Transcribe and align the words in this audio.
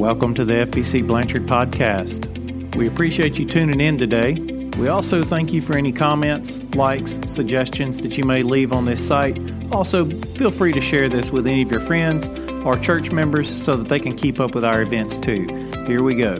Welcome 0.00 0.32
to 0.36 0.46
the 0.46 0.54
FBC 0.64 1.06
Blanchard 1.06 1.44
podcast. 1.44 2.74
We 2.74 2.86
appreciate 2.86 3.38
you 3.38 3.44
tuning 3.44 3.82
in 3.82 3.98
today. 3.98 4.32
We 4.78 4.88
also 4.88 5.22
thank 5.22 5.52
you 5.52 5.60
for 5.60 5.76
any 5.76 5.92
comments, 5.92 6.62
likes, 6.74 7.18
suggestions 7.26 8.00
that 8.00 8.16
you 8.16 8.24
may 8.24 8.42
leave 8.42 8.72
on 8.72 8.86
this 8.86 9.06
site. 9.06 9.38
Also, 9.70 10.06
feel 10.06 10.50
free 10.50 10.72
to 10.72 10.80
share 10.80 11.10
this 11.10 11.30
with 11.30 11.46
any 11.46 11.60
of 11.60 11.70
your 11.70 11.80
friends 11.82 12.30
or 12.64 12.78
church 12.78 13.12
members 13.12 13.62
so 13.62 13.76
that 13.76 13.88
they 13.88 14.00
can 14.00 14.16
keep 14.16 14.40
up 14.40 14.54
with 14.54 14.64
our 14.64 14.80
events 14.80 15.18
too. 15.18 15.46
Here 15.86 16.02
we 16.02 16.14
go. 16.14 16.36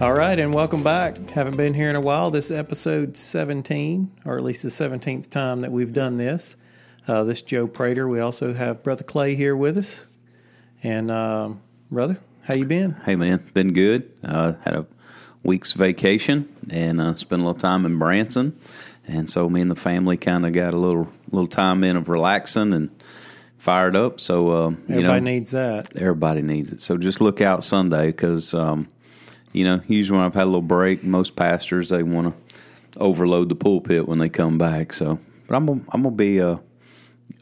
All 0.00 0.14
right, 0.14 0.40
and 0.40 0.54
welcome 0.54 0.82
back. 0.82 1.18
Haven't 1.28 1.58
been 1.58 1.74
here 1.74 1.90
in 1.90 1.96
a 1.96 2.00
while. 2.00 2.30
This 2.30 2.46
is 2.46 2.56
episode 2.56 3.14
17, 3.14 4.10
or 4.24 4.38
at 4.38 4.42
least 4.42 4.62
the 4.62 4.70
17th 4.70 5.28
time 5.28 5.60
that 5.60 5.70
we've 5.70 5.92
done 5.92 6.16
this. 6.16 6.56
Uh, 7.06 7.24
this 7.24 7.40
is 7.40 7.42
Joe 7.42 7.66
Prater. 7.66 8.08
We 8.08 8.20
also 8.20 8.54
have 8.54 8.82
Brother 8.82 9.04
Clay 9.04 9.34
here 9.34 9.54
with 9.54 9.76
us. 9.76 10.02
And, 10.82 11.10
um, 11.10 11.60
brother, 11.90 12.16
how 12.42 12.54
you 12.54 12.64
been? 12.64 12.92
Hey 13.04 13.16
man, 13.16 13.44
been 13.54 13.72
good. 13.72 14.10
Uh, 14.24 14.54
had 14.62 14.74
a 14.74 14.86
week's 15.42 15.72
vacation 15.72 16.54
and 16.70 17.00
uh, 17.00 17.14
spent 17.14 17.42
a 17.42 17.44
little 17.44 17.58
time 17.58 17.86
in 17.86 17.98
Branson, 17.98 18.58
and 19.06 19.28
so 19.28 19.48
me 19.48 19.60
and 19.60 19.70
the 19.70 19.76
family 19.76 20.16
kind 20.16 20.46
of 20.46 20.52
got 20.52 20.74
a 20.74 20.76
little 20.78 21.08
little 21.30 21.48
time 21.48 21.84
in 21.84 21.96
of 21.96 22.08
relaxing 22.08 22.72
and 22.72 22.90
fired 23.58 23.96
up. 23.96 24.20
So 24.20 24.50
uh, 24.50 24.70
you 24.70 24.76
everybody 24.88 25.20
know, 25.20 25.30
needs 25.32 25.50
that. 25.52 25.96
Everybody 25.96 26.42
needs 26.42 26.72
it. 26.72 26.80
So 26.80 26.96
just 26.96 27.20
look 27.20 27.40
out 27.40 27.64
Sunday 27.64 28.06
because 28.08 28.54
um, 28.54 28.88
you 29.52 29.64
know 29.64 29.80
usually 29.86 30.18
when 30.18 30.26
I've 30.26 30.34
had 30.34 30.44
a 30.44 30.46
little 30.46 30.62
break, 30.62 31.04
most 31.04 31.36
pastors 31.36 31.90
they 31.90 32.02
want 32.02 32.34
to 32.34 32.58
overload 33.00 33.48
the 33.48 33.54
pulpit 33.54 34.08
when 34.08 34.18
they 34.18 34.28
come 34.28 34.58
back. 34.58 34.92
So, 34.92 35.18
but 35.46 35.56
I'm 35.56 35.66
gonna, 35.66 35.80
I'm 35.90 36.02
gonna 36.02 36.16
be 36.16 36.40
uh, 36.40 36.56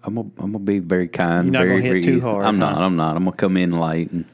I'm 0.03 0.15
gonna, 0.15 0.31
I'm 0.39 0.53
gonna 0.53 0.59
be 0.59 0.81
very 0.81 1.09
kind. 1.09 1.47
You're 1.47 1.53
not 1.53 1.59
very, 1.61 1.71
gonna 1.71 1.83
hit 1.83 1.91
very 1.91 2.03
too 2.03 2.21
hard, 2.21 2.45
I'm 2.45 2.59
huh? 2.59 2.71
not. 2.71 2.83
I'm 2.83 2.97
not. 2.97 3.17
I'm 3.17 3.25
gonna 3.25 3.37
come 3.37 3.57
in 3.57 3.73
light 3.73 4.11
and. 4.11 4.25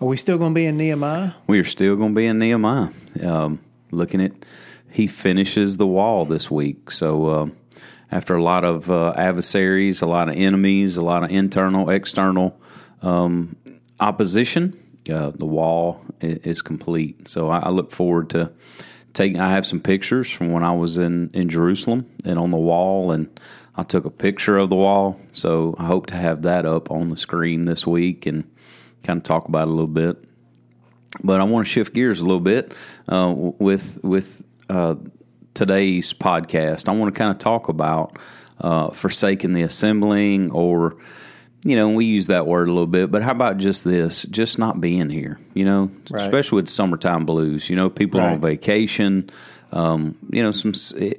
Are 0.00 0.06
we 0.06 0.16
still 0.16 0.38
going 0.38 0.52
to 0.52 0.54
be 0.54 0.64
in 0.64 0.78
Nehemiah? 0.78 1.32
We 1.46 1.58
are 1.58 1.64
still 1.64 1.94
going 1.94 2.14
to 2.14 2.16
be 2.16 2.24
in 2.24 2.38
Nehemiah. 2.38 2.88
Um, 3.22 3.60
looking 3.90 4.22
at, 4.22 4.32
he 4.90 5.06
finishes 5.06 5.76
the 5.76 5.86
wall 5.86 6.24
this 6.24 6.50
week. 6.50 6.90
So 6.90 7.28
um, 7.28 7.56
after 8.10 8.34
a 8.34 8.42
lot 8.42 8.64
of 8.64 8.90
uh, 8.90 9.12
adversaries, 9.14 10.00
a 10.00 10.06
lot 10.06 10.30
of 10.30 10.36
enemies, 10.36 10.96
a 10.96 11.04
lot 11.04 11.22
of 11.22 11.30
internal, 11.30 11.90
external 11.90 12.58
um, 13.02 13.56
opposition, 14.00 14.74
uh, 15.12 15.32
the 15.34 15.44
wall 15.44 16.02
is 16.22 16.62
complete. 16.62 17.28
So 17.28 17.50
I, 17.50 17.58
I 17.58 17.68
look 17.68 17.90
forward 17.90 18.30
to 18.30 18.50
taking. 19.12 19.38
I 19.38 19.50
have 19.50 19.66
some 19.66 19.80
pictures 19.80 20.30
from 20.30 20.50
when 20.50 20.62
I 20.62 20.72
was 20.72 20.96
in 20.96 21.30
in 21.34 21.50
Jerusalem 21.50 22.06
and 22.24 22.38
on 22.38 22.50
the 22.50 22.58
wall, 22.58 23.10
and 23.10 23.28
I 23.76 23.82
took 23.82 24.06
a 24.06 24.10
picture 24.10 24.56
of 24.56 24.70
the 24.70 24.76
wall. 24.76 25.20
So 25.32 25.74
I 25.78 25.84
hope 25.84 26.06
to 26.06 26.16
have 26.16 26.42
that 26.42 26.64
up 26.64 26.90
on 26.90 27.10
the 27.10 27.16
screen 27.16 27.66
this 27.66 27.86
week 27.86 28.24
and 28.24 28.44
kind 29.02 29.16
of 29.18 29.22
talk 29.22 29.48
about 29.48 29.62
it 29.68 29.68
a 29.68 29.72
little 29.72 29.86
bit. 29.86 30.16
But 31.24 31.40
I 31.40 31.44
want 31.44 31.66
to 31.66 31.70
shift 31.72 31.92
gears 31.94 32.20
a 32.20 32.24
little 32.24 32.40
bit 32.40 32.72
uh, 33.08 33.32
with 33.36 33.98
with 34.04 34.42
uh, 34.68 34.94
today's 35.54 36.12
podcast. 36.12 36.88
I 36.88 36.92
want 36.92 37.12
to 37.12 37.18
kind 37.18 37.30
of 37.30 37.38
talk 37.38 37.68
about 37.68 38.16
uh, 38.60 38.90
forsaking 38.90 39.52
the 39.52 39.62
assembling, 39.62 40.50
or 40.52 40.96
you 41.64 41.76
know, 41.76 41.90
we 41.90 42.04
use 42.06 42.28
that 42.28 42.46
word 42.46 42.68
a 42.68 42.70
little 42.72 42.86
bit. 42.86 43.10
But 43.10 43.22
how 43.22 43.32
about 43.32 43.58
just 43.58 43.84
this? 43.84 44.22
Just 44.24 44.58
not 44.58 44.80
being 44.80 45.10
here. 45.10 45.38
You 45.52 45.64
know, 45.64 45.90
Right. 46.10 46.22
especially 46.22 46.56
with 46.56 46.68
summertime 46.68 47.26
blues. 47.26 47.68
You 47.68 47.76
know, 47.76 47.90
people 47.90 48.20
Right. 48.20 48.32
on 48.32 48.40
vacation. 48.40 49.30
Um, 49.72 50.16
you 50.32 50.42
know, 50.42 50.52
some 50.52 50.72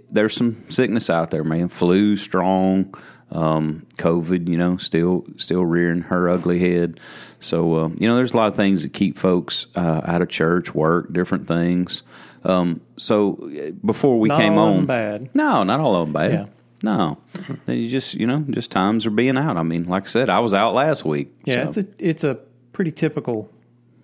there's 0.09 0.35
some 0.35 0.63
sickness 0.69 1.09
out 1.09 1.31
there, 1.31 1.43
man. 1.43 1.67
Flu 1.67 2.15
strong, 2.17 2.93
um, 3.31 3.85
COVID. 3.97 4.47
You 4.47 4.57
know, 4.57 4.77
still 4.77 5.25
still 5.37 5.65
rearing 5.65 6.01
her 6.01 6.29
ugly 6.29 6.59
head. 6.59 6.99
So 7.39 7.77
um, 7.77 7.97
you 7.99 8.07
know, 8.07 8.15
there's 8.15 8.33
a 8.33 8.37
lot 8.37 8.49
of 8.49 8.55
things 8.55 8.83
that 8.83 8.93
keep 8.93 9.17
folks 9.17 9.67
uh, 9.75 10.01
out 10.05 10.21
of 10.21 10.29
church, 10.29 10.73
work, 10.75 11.11
different 11.13 11.47
things. 11.47 12.03
Um, 12.43 12.81
so 12.97 13.37
uh, 13.55 13.71
before 13.85 14.19
we 14.19 14.29
Not 14.29 14.39
came 14.39 14.57
on, 14.57 14.85
bad. 14.87 15.29
no, 15.35 15.63
not 15.63 15.79
all 15.79 15.95
of 15.95 16.07
them 16.07 16.13
bad. 16.13 16.31
Yeah. 16.31 16.45
No, 16.83 17.19
you 17.67 17.87
just 17.89 18.15
you 18.15 18.25
know, 18.25 18.43
just 18.49 18.71
times 18.71 19.05
are 19.05 19.11
being 19.11 19.37
out. 19.37 19.55
I 19.57 19.61
mean, 19.63 19.83
like 19.83 20.05
I 20.05 20.07
said, 20.07 20.29
I 20.29 20.39
was 20.39 20.53
out 20.55 20.73
last 20.73 21.05
week. 21.05 21.31
Yeah, 21.45 21.63
so- 21.65 21.67
it's 21.69 21.77
a 21.77 21.85
it's 21.99 22.23
a 22.23 22.35
pretty 22.73 22.91
typical 22.91 23.49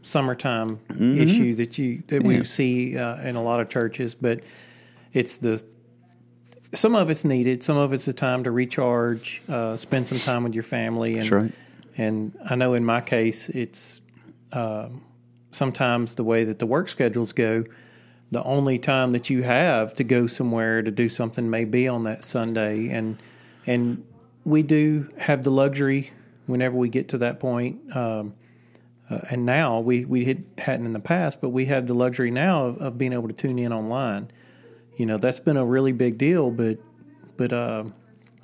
summertime 0.03 0.79
issue 0.91 1.55
that 1.55 1.77
you 1.77 2.03
that 2.07 2.23
we 2.23 2.35
Mm-hmm. 2.35 2.43
See 2.43 2.97
uh, 2.97 3.21
in 3.27 3.35
a 3.35 3.41
lot 3.43 3.59
of 3.59 3.69
churches, 3.69 4.13
but 4.16 4.41
it's 5.13 5.37
the 5.37 5.63
some 6.73 6.95
of 6.95 7.09
it's 7.09 7.23
needed, 7.23 7.63
some 7.63 7.78
of 7.78 7.94
it's 7.94 8.07
a 8.07 8.13
time 8.13 8.44
to 8.44 8.51
recharge, 8.51 9.41
uh, 9.47 9.78
spend 9.78 10.07
some 10.07 10.19
time 10.19 10.44
with 10.44 10.53
your 10.53 10.63
family, 10.63 11.17
and 11.17 11.31
right. 11.31 11.51
and 11.97 12.38
I 12.50 12.55
know 12.55 12.73
in 12.73 12.85
my 12.85 13.01
case, 13.01 13.50
it's 13.50 14.01
um, 14.51 15.03
sometimes 15.51 16.16
the 16.16 16.23
way 16.23 16.44
that 16.44 16.59
the 16.59 16.66
work 16.66 16.89
schedules 16.89 17.31
go. 17.31 17.66
The 18.29 18.44
only 18.44 18.78
time 18.78 19.13
that 19.13 19.29
you 19.29 19.44
have 19.44 19.94
to 19.95 20.03
go 20.03 20.28
somewhere 20.28 20.81
to 20.81 20.91
do 20.91 21.07
something 21.07 21.50
may 21.50 21.63
be 21.63 21.88
on 21.88 22.03
that 22.03 22.23
Sunday, 22.23 22.89
and 22.89 23.17
and 23.66 24.05
we 24.44 24.63
do 24.63 25.09
have 25.17 25.44
the 25.44 25.51
luxury 25.51 26.11
whenever 26.45 26.75
we 26.75 26.89
get 26.89 27.09
to 27.09 27.17
that 27.19 27.39
point. 27.39 27.95
Um, 27.95 28.34
uh, 29.09 29.19
and 29.29 29.45
now 29.45 29.79
we 29.79 30.03
we 30.03 30.25
had, 30.25 30.44
hadn't 30.57 30.85
in 30.85 30.94
the 30.94 30.99
past, 30.99 31.39
but 31.39 31.49
we 31.49 31.66
have 31.66 31.88
the 31.88 31.94
luxury 31.94 32.31
now 32.31 32.66
of, 32.66 32.78
of 32.79 32.97
being 32.97 33.13
able 33.13 33.29
to 33.29 33.34
tune 33.34 33.57
in 33.57 33.72
online. 33.72 34.29
You 34.97 35.06
know 35.06 35.18
that's 35.18 35.40
been 35.40 35.58
a 35.58 35.66
really 35.66 35.94
big 35.94 36.18
deal, 36.18 36.52
but 36.52 36.80
but 37.38 37.53
um, 37.53 37.94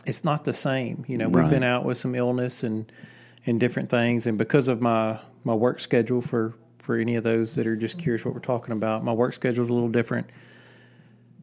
it's 0.05 0.23
not 0.23 0.43
the 0.43 0.53
same. 0.53 1.03
You 1.07 1.17
know 1.17 1.27
we've 1.27 1.49
been 1.49 1.63
out 1.63 1.83
with 1.83 1.97
some 1.97 2.15
illness 2.15 2.63
and 2.63 2.91
and 3.45 3.59
different 3.59 3.89
things, 3.89 4.27
and 4.27 4.37
because 4.37 4.67
of 4.67 4.81
my 4.81 5.19
my 5.43 5.53
work 5.53 5.79
schedule 5.79 6.21
for 6.21 6.53
for 6.77 6.97
any 6.97 7.15
of 7.15 7.23
those 7.23 7.55
that 7.55 7.65
are 7.65 7.75
just 7.75 7.97
curious 7.97 8.25
what 8.25 8.33
we're 8.33 8.41
talking 8.41 8.73
about, 8.73 9.03
my 9.03 9.13
work 9.13 9.33
schedule 9.33 9.63
is 9.63 9.69
a 9.69 9.73
little 9.73 9.89
different. 9.89 10.29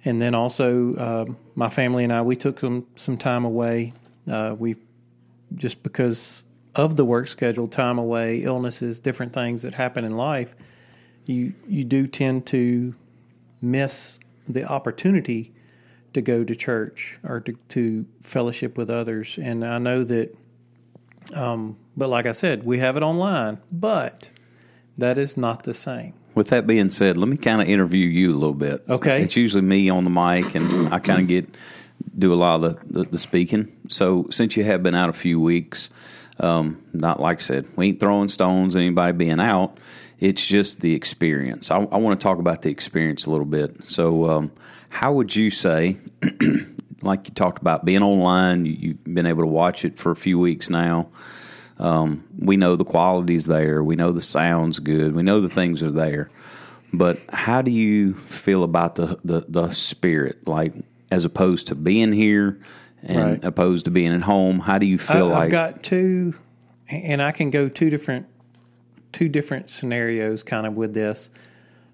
And 0.05 0.21
then 0.21 0.35
also, 0.35 0.97
um, 0.97 1.37
my 1.55 1.69
family 1.69 2.05
and 2.05 2.13
I, 2.13 2.23
we 2.23 2.37
took 2.37 2.61
some 2.61 2.87
some 2.95 3.19
time 3.19 3.45
away. 3.45 3.93
Uh, 4.31 4.55
we 4.59 4.77
just 5.55 5.83
because 5.83 6.45
of 6.75 6.97
the 6.97 7.05
work 7.05 7.27
schedule, 7.29 7.67
time 7.67 7.99
away, 7.99 8.43
illnesses, 8.43 9.01
different 9.01 9.33
things 9.33 9.63
that 9.63 9.75
happen 9.75 10.05
in 10.05 10.13
life, 10.13 10.55
you 11.25 11.53
you 11.69 11.85
do 11.85 12.07
tend 12.07 12.47
to 12.47 12.95
miss 13.61 14.21
the 14.53 14.65
opportunity 14.65 15.53
to 16.15 16.21
go 16.21 16.45
to 16.45 16.55
church 16.55 17.19
or 17.23 17.41
to, 17.41 17.53
to 17.69 18.07
fellowship 18.23 18.77
with 18.77 18.91
others. 18.91 19.39
And 19.41 19.65
I 19.65 19.79
know 19.79 20.05
that, 20.05 20.37
um, 21.35 21.77
but 21.97 22.09
like 22.09 22.27
I 22.27 22.33
said, 22.33 22.65
we 22.65 22.79
have 22.79 22.97
it 22.97 23.03
online, 23.03 23.59
but 23.71 24.29
that 24.99 25.19
is 25.19 25.37
not 25.37 25.63
the 25.63 25.75
same. 25.75 26.15
With 26.35 26.49
that 26.49 26.67
being 26.67 26.91
said, 26.91 27.17
let 27.17 27.29
me 27.29 27.37
kind 27.37 27.61
of 27.61 27.69
interview 27.69 28.07
you 28.07 28.33
a 28.33 28.35
little 28.35 28.55
bit. 28.55 28.85
Okay. 28.89 29.23
It's 29.23 29.37
usually 29.37 29.63
me 29.63 29.89
on 29.91 30.05
the 30.05 30.11
mic, 30.11 30.55
and 30.55 30.93
I 30.93 30.99
kind 30.99 31.21
of 31.21 31.27
get 31.29 31.57
do 32.17 32.33
a 32.33 32.37
lot 32.37 32.63
of 32.63 32.63
the, 32.63 33.03
the, 33.03 33.11
the 33.11 33.19
speaking. 33.19 33.77
So 33.89 34.27
since 34.31 34.57
you 34.57 34.65
have 34.65 34.83
been 34.83 34.95
out 34.95 35.09
a 35.09 35.13
few 35.13 35.41
weeks, 35.41 35.91
um, 36.39 36.83
not 36.93 37.21
like 37.21 37.39
I 37.39 37.43
said, 37.43 37.67
we 37.77 37.89
ain't 37.89 38.01
throwing 38.01 38.29
stones 38.29 38.77
at 38.77 38.81
anybody 38.81 39.13
being 39.13 39.41
out. 39.41 39.79
It's 40.21 40.47
just 40.47 40.81
the 40.81 40.95
experience. 40.95 41.71
I, 41.71 41.79
I 41.79 41.97
want 41.97 42.21
to 42.21 42.23
talk 42.23 42.39
about 42.39 42.63
the 42.63 42.71
experience 42.71 43.27
a 43.27 43.31
little 43.31 43.47
bit. 43.47 43.85
So, 43.87 44.31
um, 44.31 44.53
how 44.91 45.13
would 45.15 45.35
you 45.35 45.51
say, 45.51 45.97
like 47.03 47.29
you 47.29 47.35
talked 47.35 47.61
about 47.61 47.85
being 47.85 48.03
online, 48.03 48.67
you, 48.67 48.73
you've 48.79 49.05
been 49.05 49.27
able 49.27 49.43
to 49.43 49.49
watch 49.49 49.85
it 49.85 49.97
for 49.97 50.11
a 50.11 50.17
few 50.17 50.39
weeks 50.39 50.69
now. 50.69 51.09
Um, 51.79 52.25
we 52.39 52.59
know 52.59 52.77
the 52.77 52.85
quality's 52.85 53.47
there. 53.47 53.83
We 53.83 53.97
know 53.97 54.13
the 54.13 54.21
sound's 54.21 54.79
good. 54.79 55.15
We 55.15 55.23
know 55.23 55.41
the 55.41 55.49
things 55.49 55.83
are 55.83 55.91
there. 55.91 56.31
But 56.93 57.19
how 57.33 57.63
do 57.63 57.71
you 57.71 58.15
feel 58.15 58.65
about 58.65 58.97
the, 58.97 59.19
the, 59.25 59.47
the 59.49 59.69
spirit, 59.71 60.47
like 60.47 60.75
as 61.11 61.25
opposed 61.25 61.69
to 61.69 61.75
being 61.75 62.13
here 62.13 62.61
and 63.03 63.19
Right. 63.19 63.45
opposed 63.45 63.87
to 63.87 63.91
being 63.91 64.13
at 64.13 64.23
home? 64.23 64.59
How 64.59 64.77
do 64.77 64.87
you 64.87 64.99
feel 64.99 65.29
I, 65.29 65.31
like? 65.31 65.43
I've 65.45 65.51
got 65.51 65.83
two, 65.83 66.35
and 66.91 67.23
I 67.23 67.33
can 67.33 67.49
go 67.49 67.69
two 67.71 67.89
different, 67.89 68.27
two 69.13 69.29
different 69.29 69.71
scenarios 69.71 70.43
kind 70.43 70.67
of 70.67 70.75
with 70.75 70.95
this. 70.95 71.31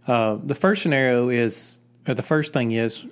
Uh, 0.07 0.39
the 0.43 0.55
first 0.55 0.83
scenario 0.83 1.29
is, 1.29 1.81
or 2.07 2.15
the 2.15 2.23
first 2.23 2.53
thing 2.53 2.73
is, 2.73 3.07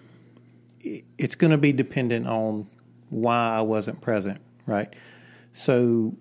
it's 1.19 1.35
going 1.35 1.51
to 1.51 1.59
be 1.59 1.73
dependent 1.73 2.27
on 2.27 2.69
why 3.11 3.57
I 3.57 3.63
wasn't 3.63 4.01
present, 4.01 4.41
right? 4.67 4.93
So, 5.53 6.17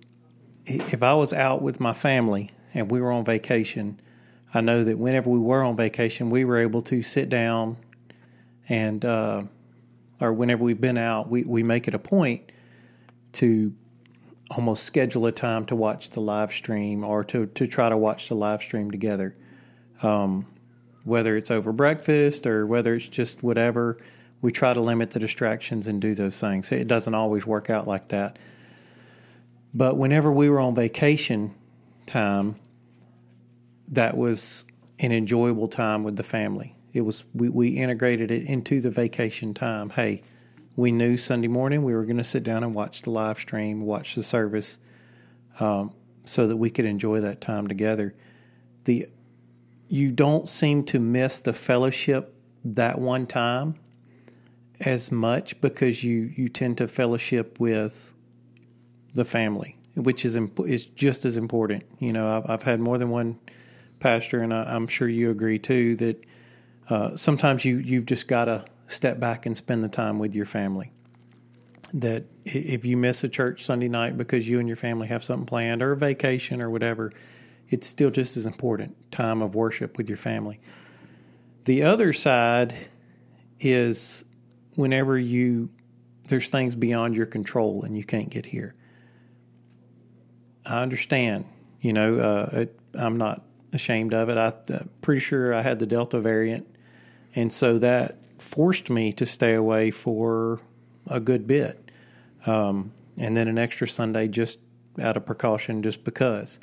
if 0.66 1.04
I 1.04 1.14
was 1.14 1.34
out 1.34 1.62
with 1.62 1.80
my 1.80 1.94
family 1.94 2.52
and 2.74 2.90
we 2.90 3.02
were 3.02 3.12
on 3.12 3.26
vacation, 3.26 4.00
I 4.54 4.62
know 4.62 4.84
that 4.84 4.98
whenever 4.98 5.30
we 5.30 5.40
were 5.40 5.64
on 5.64 5.76
vacation, 5.76 6.30
we 6.30 6.46
were 6.46 6.60
able 6.60 6.82
to 6.84 7.02
sit 7.02 7.30
down 7.30 7.78
and, 8.70 9.04
uh, 9.04 9.44
or 10.22 10.32
whenever 10.32 10.64
we've 10.64 10.80
been 10.80 10.98
out, 10.98 11.30
we, 11.30 11.44
we 11.44 11.64
make 11.64 11.88
it 11.88 11.94
a 11.94 12.00
point 12.00 12.52
to 13.34 13.74
almost 14.58 14.84
schedule 14.84 15.26
a 15.26 15.32
time 15.32 15.66
to 15.66 15.76
watch 15.76 16.12
the 16.12 16.20
live 16.20 16.52
stream 16.52 17.04
or 17.04 17.24
to, 17.26 17.48
to 17.48 17.68
try 17.68 17.90
to 17.90 17.98
watch 17.98 18.30
the 18.30 18.36
live 18.36 18.62
stream 18.62 18.92
together. 18.92 19.36
Um, 20.02 20.48
whether 21.04 21.36
it's 21.36 21.52
over 21.52 21.72
breakfast 21.72 22.46
or 22.48 22.66
whether 22.66 22.96
it's 22.96 23.08
just 23.08 23.44
whatever, 23.44 23.98
we 24.42 24.52
try 24.52 24.74
to 24.74 24.82
limit 24.82 25.12
the 25.12 25.20
distractions 25.20 25.88
and 25.88 26.02
do 26.02 26.16
those 26.16 26.40
things. 26.40 26.72
It 26.72 26.88
doesn't 26.88 27.14
always 27.14 27.46
work 27.46 27.70
out 27.70 27.88
like 27.88 28.10
that. 28.10 28.38
But 29.74 29.98
whenever 29.98 30.32
we 30.32 30.50
were 30.50 30.60
on 30.60 30.76
vacation 30.76 31.56
time, 32.06 32.56
that 33.88 34.16
was 34.16 34.66
an 35.00 35.12
enjoyable 35.12 35.68
time 35.68 36.04
with 36.04 36.16
the 36.16 36.24
family. 36.24 36.76
It 36.94 37.02
was 37.02 37.24
we, 37.34 37.50
we 37.50 37.70
integrated 37.70 38.32
it 38.32 38.46
into 38.46 38.82
the 38.82 38.92
vacation 38.92 39.54
time. 39.54 39.90
Hey, 39.90 40.22
we 40.76 40.92
knew 40.92 41.18
Sunday 41.18 41.48
morning 41.48 41.84
we 41.84 41.94
were 41.94 42.06
going 42.06 42.18
to 42.18 42.24
sit 42.24 42.44
down 42.44 42.64
and 42.64 42.74
watch 42.74 43.04
the 43.04 43.10
live 43.10 43.38
stream, 43.38 43.82
watch 43.82 44.16
the 44.16 44.24
service, 44.24 44.78
um, 45.60 45.92
so 46.26 46.48
that 46.48 46.58
we 46.58 46.70
could 46.70 46.86
enjoy 46.86 47.22
that 47.22 47.42
time 47.42 47.68
together. 47.68 48.14
The 48.86 49.08
you 49.88 50.12
don't 50.12 50.48
seem 50.48 50.84
to 50.86 51.00
miss 51.00 51.42
the 51.42 51.54
fellowship 51.54 52.36
that 52.66 52.98
one 52.98 53.28
time 53.28 53.76
as 54.80 55.12
much 55.12 55.60
because 55.62 56.04
you 56.04 56.34
you 56.36 56.50
tend 56.50 56.78
to 56.80 56.88
fellowship 56.88 57.60
with 57.60 58.14
the 59.14 59.26
family, 59.26 59.78
which 59.96 60.26
is 60.26 60.36
imp- 60.36 60.60
is 60.62 60.86
just 60.86 61.26
as 61.26 61.38
important. 61.38 61.84
You 62.00 62.14
know, 62.14 62.28
I've, 62.28 62.50
I've 62.50 62.64
had 62.64 62.80
more 62.80 62.98
than 62.98 63.10
one 63.10 63.40
pastor, 64.00 64.42
and 64.42 64.54
I, 64.54 64.76
am 64.76 64.88
sure 64.88 65.08
you 65.08 65.30
agree 65.30 65.60
too 65.60 65.96
that 65.98 66.24
uh, 66.90 67.16
sometimes 67.16 67.64
you 67.64 67.78
you've 67.78 68.06
just 68.06 68.28
got 68.28 68.46
to 68.46 68.66
step 68.94 69.20
back 69.20 69.46
and 69.46 69.56
spend 69.58 69.84
the 69.84 69.90
time 69.90 70.20
with 70.20 70.34
your 70.34 70.46
family. 70.46 70.92
That 71.94 72.26
if 72.46 72.86
you 72.86 72.98
miss 72.98 73.24
a 73.24 73.30
church 73.30 73.64
Sunday 73.64 73.88
night 73.88 74.18
because 74.18 74.48
you 74.48 74.60
and 74.60 74.68
your 74.68 74.78
family 74.78 75.08
have 75.08 75.24
something 75.24 75.46
planned 75.46 75.82
or 75.82 75.92
a 75.92 75.98
vacation 75.98 76.62
or 76.62 76.70
whatever, 76.70 77.12
it's 77.70 77.88
still 77.88 78.10
just 78.10 78.36
as 78.38 78.46
important 78.46 79.12
time 79.12 79.42
of 79.42 79.56
worship 79.56 79.98
with 79.98 80.10
your 80.10 80.18
family. 80.18 80.60
The 81.66 81.84
other 81.84 82.14
side 82.14 82.76
is 83.60 84.26
whenever 84.76 85.18
you 85.18 85.70
there's 86.28 86.50
things 86.50 86.76
beyond 86.76 87.16
your 87.16 87.26
control 87.26 87.84
and 87.84 87.98
you 87.98 88.04
can't 88.04 88.30
get 88.30 88.46
here. 88.46 88.76
I 90.66 90.82
understand, 90.82 91.46
you 91.82 91.92
know, 91.92 92.16
uh, 92.16 92.50
it, 92.54 92.80
I'm 92.94 93.18
not 93.18 93.44
ashamed 93.74 94.14
of 94.14 94.30
it. 94.30 94.38
I, 94.38 94.54
am 94.74 94.90
pretty 95.02 95.20
sure 95.20 95.54
I 95.54 95.62
had 95.62 95.80
the 95.80 95.86
Delta 95.86 96.20
variant, 96.20 96.68
and 97.36 97.52
so 97.52 97.78
that 97.80 98.18
forced 98.44 98.90
me 98.90 99.14
to 99.14 99.26
stay 99.26 99.54
away 99.54 99.90
for 99.90 100.60
a 101.08 101.20
good 101.20 101.48
bit, 101.48 101.90
um, 102.46 102.92
and 103.18 103.36
then 103.36 103.48
an 103.48 103.58
extra 103.58 103.88
Sunday 103.88 104.28
just 104.28 104.60
out 105.02 105.18
of 105.18 105.26
precaution, 105.26 105.82
just 105.82 106.04
because. 106.04 106.60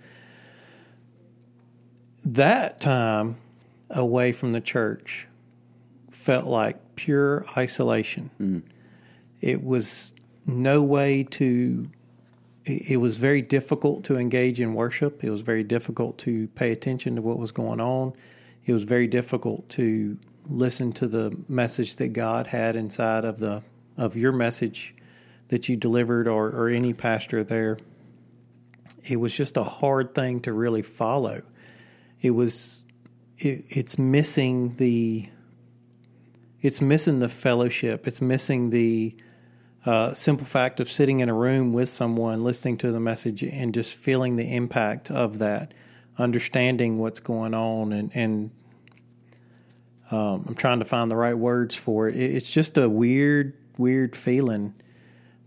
That 2.24 2.80
time 2.80 3.38
away 3.88 4.32
from 4.32 4.52
the 4.52 4.60
church 4.60 5.26
felt 6.10 6.44
like 6.44 6.76
pure 6.96 7.44
isolation. 7.56 8.30
Mm. 8.40 8.62
It 9.40 9.64
was 9.64 10.12
no 10.46 10.82
way 10.82 11.24
to, 11.24 11.88
it 12.66 13.00
was 13.00 13.16
very 13.16 13.40
difficult 13.40 14.04
to 14.04 14.16
engage 14.16 14.60
in 14.60 14.74
worship. 14.74 15.24
It 15.24 15.30
was 15.30 15.40
very 15.40 15.64
difficult 15.64 16.18
to 16.18 16.48
pay 16.48 16.72
attention 16.72 17.16
to 17.16 17.22
what 17.22 17.38
was 17.38 17.52
going 17.52 17.80
on. 17.80 18.12
It 18.66 18.74
was 18.74 18.84
very 18.84 19.06
difficult 19.06 19.68
to 19.70 20.18
listen 20.50 20.92
to 20.92 21.08
the 21.08 21.36
message 21.48 21.96
that 21.96 22.08
God 22.08 22.46
had 22.48 22.76
inside 22.76 23.24
of 23.24 23.38
the 23.38 23.62
of 23.96 24.16
your 24.16 24.32
message 24.32 24.94
that 25.48 25.68
you 25.68 25.76
delivered 25.76 26.26
or, 26.26 26.48
or 26.48 26.68
any 26.68 26.94
pastor 26.94 27.44
there. 27.44 27.78
It 29.08 29.16
was 29.16 29.34
just 29.34 29.56
a 29.56 29.64
hard 29.64 30.14
thing 30.14 30.40
to 30.42 30.52
really 30.52 30.82
follow. 30.82 31.42
It 32.20 32.30
was 32.30 32.82
it, 33.38 33.64
it's 33.68 33.98
missing 33.98 34.76
the 34.76 35.28
it's 36.60 36.80
missing 36.80 37.20
the 37.20 37.28
fellowship. 37.28 38.06
It's 38.06 38.20
missing 38.20 38.70
the 38.70 39.16
uh, 39.86 40.12
simple 40.12 40.46
fact 40.46 40.78
of 40.78 40.90
sitting 40.90 41.20
in 41.20 41.30
a 41.30 41.34
room 41.34 41.72
with 41.72 41.88
someone, 41.88 42.44
listening 42.44 42.76
to 42.78 42.92
the 42.92 43.00
message, 43.00 43.42
and 43.42 43.72
just 43.72 43.94
feeling 43.94 44.36
the 44.36 44.54
impact 44.54 45.10
of 45.10 45.38
that, 45.38 45.72
understanding 46.18 46.98
what's 46.98 47.20
going 47.20 47.54
on, 47.54 47.92
and 47.92 48.10
and 48.14 48.50
um, 50.10 50.44
I'm 50.48 50.54
trying 50.54 50.80
to 50.80 50.84
find 50.84 51.10
the 51.10 51.16
right 51.16 51.36
words 51.36 51.74
for 51.74 52.08
it. 52.08 52.16
It's 52.16 52.50
just 52.50 52.76
a 52.78 52.88
weird, 52.88 53.54
weird 53.78 54.16
feeling 54.16 54.74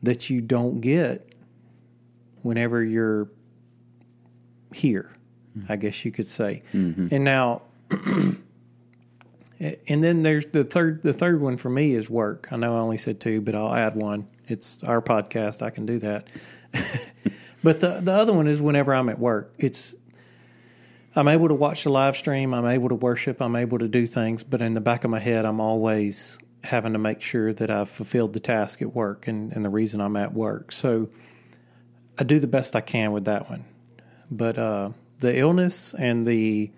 that 0.04 0.30
you 0.30 0.42
don't 0.42 0.82
get 0.82 1.34
whenever 2.42 2.84
you're 2.84 3.30
here. 4.74 5.12
Mm-hmm. 5.58 5.72
I 5.72 5.76
guess 5.76 6.04
you 6.04 6.12
could 6.12 6.28
say. 6.28 6.64
Mm-hmm. 6.74 7.08
And 7.12 7.24
now 7.24 7.62
and 9.60 10.04
then 10.04 10.24
there's 10.24 10.46
the 10.48 10.64
third. 10.64 11.02
The 11.04 11.14
third 11.14 11.42
one 11.42 11.58
for 11.58 11.70
me 11.70 11.94
is 11.94 12.10
work. 12.10 12.48
I 12.52 12.58
know 12.58 12.76
I 12.76 12.80
only 12.80 12.98
said 12.98 13.20
two, 13.20 13.42
but 13.42 13.56
I'll 13.56 13.74
add 13.74 13.96
one. 13.96 14.28
It's 14.48 14.78
our 14.84 15.02
podcast. 15.02 15.62
I 15.62 15.70
can 15.70 15.86
do 15.86 16.00
that. 16.00 16.28
but 17.64 17.80
the 17.80 18.02
the 18.02 18.12
other 18.12 18.34
one 18.34 18.48
is 18.48 18.62
whenever 18.62 18.94
I'm 18.94 19.10
at 19.10 19.20
work. 19.20 19.54
It's 19.60 19.96
I'm 21.16 21.28
able 21.28 21.48
to 21.50 21.54
watch 21.54 21.84
the 21.84 21.92
live 21.92 22.18
stream. 22.18 22.54
I'm 22.56 22.66
able 22.66 22.90
to 22.90 22.96
worship. 22.96 23.40
I'm 23.40 23.56
able 23.56 23.78
to 23.80 23.88
do 23.88 24.08
things. 24.08 24.44
But 24.44 24.62
in 24.62 24.74
the 24.74 24.82
back 24.82 25.04
of 25.04 25.12
my 25.12 25.20
head, 25.20 25.46
I'm 25.46 25.60
always 25.60 26.40
having 26.64 26.94
to 26.94 27.00
make 27.00 27.22
sure 27.22 27.54
that 27.54 27.70
I've 27.70 27.90
fulfilled 27.90 28.34
the 28.34 28.40
task 28.40 28.82
at 28.82 28.96
work 28.96 29.28
and, 29.28 29.54
and 29.54 29.64
the 29.64 29.70
reason 29.70 30.02
I'm 30.02 30.16
at 30.16 30.34
work. 30.34 30.72
So 30.72 31.10
I 32.18 32.24
do 32.24 32.40
the 32.40 32.48
best 32.48 32.76
I 32.76 32.82
can 32.82 33.12
with 33.12 33.26
that 33.26 33.48
one. 33.48 33.66
But 34.32 34.58
uh, 34.58 34.90
the 35.20 35.38
illness 35.38 35.94
and 35.94 36.26
the 36.26 36.72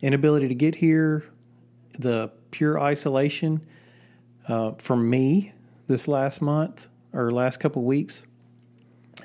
inability 0.00 0.48
to 0.48 0.54
get 0.54 0.76
here 0.76 1.24
the 1.98 2.30
pure 2.50 2.78
isolation 2.78 3.66
uh, 4.46 4.72
for 4.78 4.96
me 4.96 5.52
this 5.88 6.06
last 6.06 6.40
month 6.40 6.86
or 7.12 7.30
last 7.32 7.58
couple 7.58 7.82
weeks, 7.82 8.22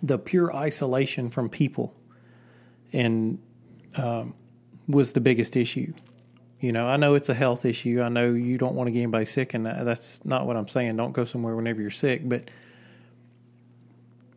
the 0.02 0.18
pure 0.18 0.54
isolation 0.54 1.30
from 1.30 1.50
people 1.50 1.94
and 2.92 3.40
um, 3.96 4.34
was 4.88 5.14
the 5.14 5.22
biggest 5.22 5.56
issue. 5.56 5.94
You 6.60 6.72
know, 6.72 6.88
I 6.88 6.98
know 6.98 7.16
it's 7.16 7.30
a 7.30 7.34
health 7.34 7.66
issue. 7.66 8.02
I 8.02 8.10
know 8.10 8.34
you 8.34 8.58
don't 8.58 8.76
want 8.76 8.88
to 8.88 8.92
get 8.92 9.02
anybody 9.02 9.26
sick, 9.26 9.54
and 9.54 9.66
that's 9.66 10.24
not 10.24 10.48
what 10.48 10.56
I'm 10.56 10.68
saying. 10.68 10.96
Don't 10.96 11.12
go 11.12 11.26
somewhere 11.26 11.56
whenever 11.56 11.82
you're 11.82 11.92
sick, 11.92 12.22
but 12.28 12.50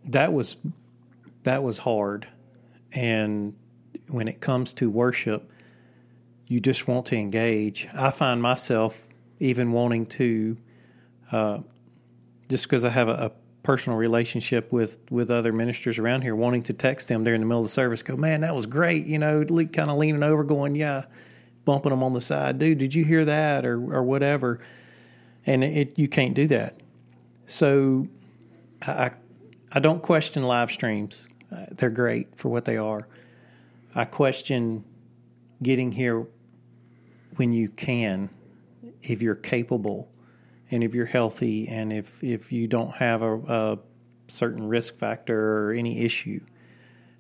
that 0.05 0.33
was 0.33 0.57
that 1.45 1.63
was 1.63 1.79
hard. 1.79 2.27
And 2.93 3.55
when 4.09 4.29
it 4.29 4.41
comes 4.41 4.73
to 4.75 4.91
worship, 4.91 5.51
you 6.47 6.61
just 6.61 6.89
want 6.89 7.07
to 7.07 7.17
engage. 7.17 7.89
I 7.95 8.11
find 8.11 8.43
myself 8.43 9.07
even 9.39 9.73
wanting 9.73 10.07
to, 10.07 10.57
uh, 11.31 11.59
just 12.49 12.65
because 12.65 12.85
I 12.85 12.91
have 12.91 13.09
a, 13.09 13.13
a, 13.13 13.33
personal 13.69 13.99
relationship 13.99 14.73
with 14.73 14.99
with 15.11 15.31
other 15.31 15.53
ministers 15.53 15.99
around 15.99 16.23
here, 16.23 16.35
wanting 16.35 16.63
to 16.63 16.73
text 16.73 17.09
them 17.09 17.27
in 17.27 17.41
the 17.43 17.47
middle 17.47 17.59
of 17.59 17.67
the 17.67 17.69
service, 17.69 18.03
go, 18.03 18.17
man, 18.17 18.41
that 18.41 18.55
was 18.55 18.65
great. 18.65 19.05
You 19.05 19.19
know, 19.19 19.45
kind 19.45 19.91
of 19.91 19.99
leaning 19.99 20.23
over, 20.23 20.43
going, 20.43 20.75
yeah, 20.75 21.05
bumping 21.67 21.91
them 21.91 22.03
on 22.03 22.15
the 22.15 22.21
side, 22.23 22.59
dude, 22.59 22.79
did 22.79 22.95
you 22.95 23.05
hear 23.05 23.27
that, 23.27 23.67
or 23.67 23.95
or 23.95 24.03
whatever. 24.03 24.59
And 25.45 25.63
it 25.63 25.99
you 25.99 26.09
can't 26.09 26.33
do 26.33 26.47
that. 26.47 26.81
So, 27.47 28.09
I 28.87 29.11
I 29.71 29.81
don't 29.81 30.03
question 30.03 30.45
live 30.45 30.71
streams. 30.71 31.29
Uh, 31.55 31.67
they're 31.73 31.91
great 31.91 32.39
for 32.39 32.49
what 32.49 32.65
they 32.65 32.79
are. 32.79 33.07
I 33.95 34.07
question 34.07 34.83
getting 35.63 35.93
here 35.93 36.27
when 37.37 37.53
you 37.53 37.69
can, 37.69 38.31
if 39.03 39.21
you're 39.21 39.35
capable 39.35 40.09
and 40.71 40.85
if 40.85 40.95
you're 40.95 41.07
healthy 41.07 41.69
and 41.69 41.93
if, 41.93 42.23
if 42.23 42.53
you 42.53 42.67
don't 42.67 42.95
have 42.97 43.23
a, 43.23 43.37
a 43.37 43.79
certain 44.29 44.69
risk 44.69 44.99
factor 44.99 45.69
or 45.69 45.73
any 45.73 46.01
issue, 46.05 46.41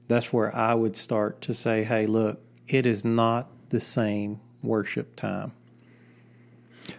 that's 0.07 0.33
where 0.33 0.55
I 0.55 0.75
would 0.75 0.97
start 0.97 1.40
to 1.43 1.55
say, 1.55 1.85
hey, 1.85 2.07
look, 2.07 2.40
it 2.67 2.87
is 2.87 3.05
not 3.05 3.49
the 3.69 3.81
same 3.81 4.40
worship 4.62 5.17
time. 5.17 5.52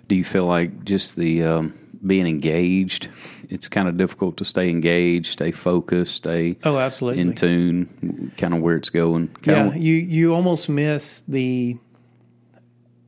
Do 0.08 0.16
you 0.16 0.24
feel 0.24 0.46
like 0.46 0.84
just 0.84 1.16
the 1.16 1.44
um, 1.44 1.74
being 2.06 2.28
engaged, 2.28 3.10
it's 3.50 3.68
kind 3.68 3.88
of 3.88 3.98
difficult 3.98 4.38
to 4.38 4.46
stay 4.46 4.70
engaged, 4.70 5.28
stay 5.28 5.52
focused, 5.52 6.16
stay 6.16 6.58
oh 6.64 6.78
absolutely 6.78 7.22
in 7.22 7.36
tune, 7.36 8.32
kind 8.38 8.54
of 8.54 8.62
where 8.62 8.76
it's 8.76 8.90
going? 8.90 9.36
yeah, 9.44 9.74
you 9.74 9.94
you 9.96 10.34
almost 10.34 10.70
miss 10.70 11.22
the 11.28 11.78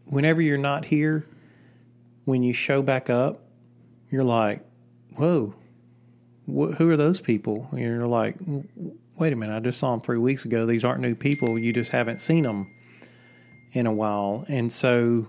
whenever 0.06 0.42
you're 0.42 0.58
not 0.58 0.86
here, 0.86 1.26
when 2.26 2.44
you 2.44 2.54
show 2.54 2.82
back 2.82 3.10
up, 3.10 3.44
you're 4.10 4.24
like, 4.24 4.64
whoa, 5.16 5.56
wh- 6.46 6.74
who 6.76 6.90
are 6.90 6.98
those 6.98 7.22
people? 7.22 7.68
And 7.72 7.80
you're 7.80 8.08
like, 8.08 8.38
wait 9.18 9.34
a 9.34 9.36
minute, 9.36 9.56
I 9.56 9.60
just 9.60 9.80
saw 9.80 9.92
them 9.92 10.02
three 10.02 10.18
weeks 10.18 10.46
ago. 10.46 10.66
These 10.66 10.84
aren't 10.84 11.02
new 11.02 11.16
people. 11.16 11.58
You 11.58 11.74
just 11.74 11.92
haven't 11.92 12.20
seen 12.20 12.44
them 12.44 12.74
in 13.74 13.86
a 13.86 13.94
while. 13.94 14.46
And 14.48 14.72
so, 14.72 15.28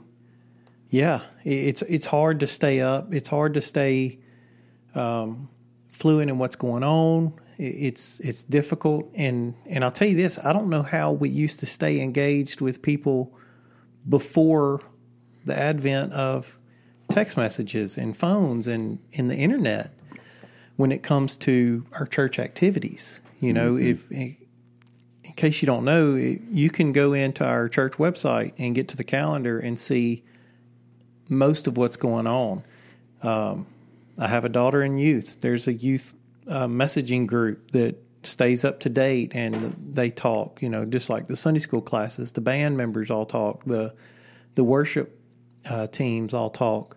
yeah, 0.88 1.20
it's 1.44 1.82
it's 1.82 2.06
hard 2.06 2.40
to 2.40 2.46
stay 2.46 2.80
up. 2.80 3.14
It's 3.14 3.28
hard 3.28 3.54
to 3.54 3.62
stay 3.62 4.18
um, 4.94 5.49
fluent 5.88 6.30
in 6.30 6.38
what's 6.38 6.56
going 6.56 6.82
on. 6.82 7.34
It's 7.58 8.20
it's 8.20 8.42
difficult, 8.44 9.11
and 9.14 9.54
and 9.66 9.84
I'll 9.84 9.92
tell 9.92 10.08
you 10.08 10.16
this: 10.16 10.38
I 10.44 10.52
don't 10.52 10.68
know 10.68 10.82
how 10.82 11.12
we 11.12 11.28
used 11.28 11.61
to 11.61 11.66
stay 11.66 12.00
engaged 12.00 12.61
with 12.61 12.82
people 12.82 13.32
before 14.08 14.80
the 15.44 15.58
advent 15.58 16.12
of 16.12 16.58
text 17.12 17.37
messages 17.37 17.99
and 17.99 18.16
phones 18.16 18.66
and, 18.66 18.99
and 19.16 19.31
the 19.31 19.37
internet 19.37 19.92
when 20.76 20.90
it 20.90 21.02
comes 21.02 21.37
to 21.37 21.85
our 21.92 22.07
church 22.07 22.38
activities. 22.38 23.21
You 23.40 23.52
know, 23.52 23.75
mm-hmm. 23.75 23.87
if 23.87 24.11
in 24.11 24.37
case 25.37 25.62
you 25.62 25.66
don't 25.66 25.85
know, 25.85 26.14
you 26.14 26.71
can 26.71 26.92
go 26.92 27.12
into 27.12 27.45
our 27.45 27.69
church 27.69 27.95
website 27.95 28.52
and 28.59 28.75
get 28.75 28.88
to 28.88 28.97
the 28.97 29.04
calendar 29.04 29.59
and 29.59 29.78
see 29.78 30.25
most 31.28 31.66
of 31.66 31.76
what's 31.76 31.97
going 31.97 32.26
on. 32.26 32.62
Um, 33.23 33.66
I 34.19 34.28
have 34.28 34.45
a 34.45 34.49
daughter 34.49 34.83
in 34.83 34.99
youth. 34.99 35.40
There's 35.40 35.69
a 35.69 35.73
youth 35.73 36.14
uh, 36.49 36.66
messaging 36.66 37.26
group 37.26 37.71
that 37.73 37.97
stays 38.25 38.64
up 38.64 38.81
to 38.81 38.88
date 38.88 39.33
and 39.35 39.76
they 39.92 40.11
talk. 40.11 40.62
You 40.62 40.69
know, 40.69 40.85
just 40.85 41.09
like 41.09 41.26
the 41.28 41.37
Sunday 41.37 41.61
school 41.61 41.83
classes, 41.83 42.33
the 42.33 42.40
band 42.40 42.76
members 42.76 43.11
all 43.11 43.26
talk. 43.26 43.64
The 43.64 43.95
the 44.54 44.64
worship 44.64 45.19
uh, 45.69 45.87
teams 45.87 46.35
all 46.35 46.50
talk, 46.50 46.97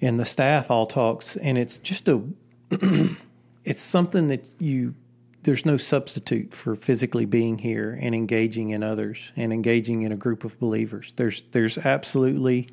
and 0.00 0.20
the 0.20 0.24
staff 0.24 0.70
all 0.70 0.86
talks. 0.86 1.36
And 1.36 1.58
it's 1.58 1.78
just 1.78 2.08
a 2.08 2.22
it's 3.64 3.82
something 3.82 4.28
that 4.28 4.48
you 4.58 4.94
there's 5.42 5.64
no 5.64 5.76
substitute 5.76 6.52
for 6.52 6.74
physically 6.74 7.24
being 7.24 7.58
here 7.58 7.96
and 8.00 8.16
engaging 8.16 8.70
in 8.70 8.82
others 8.82 9.32
and 9.36 9.52
engaging 9.52 10.02
in 10.02 10.10
a 10.10 10.16
group 10.16 10.42
of 10.42 10.58
believers. 10.58 11.14
There's 11.16 11.42
there's 11.52 11.78
absolutely 11.78 12.68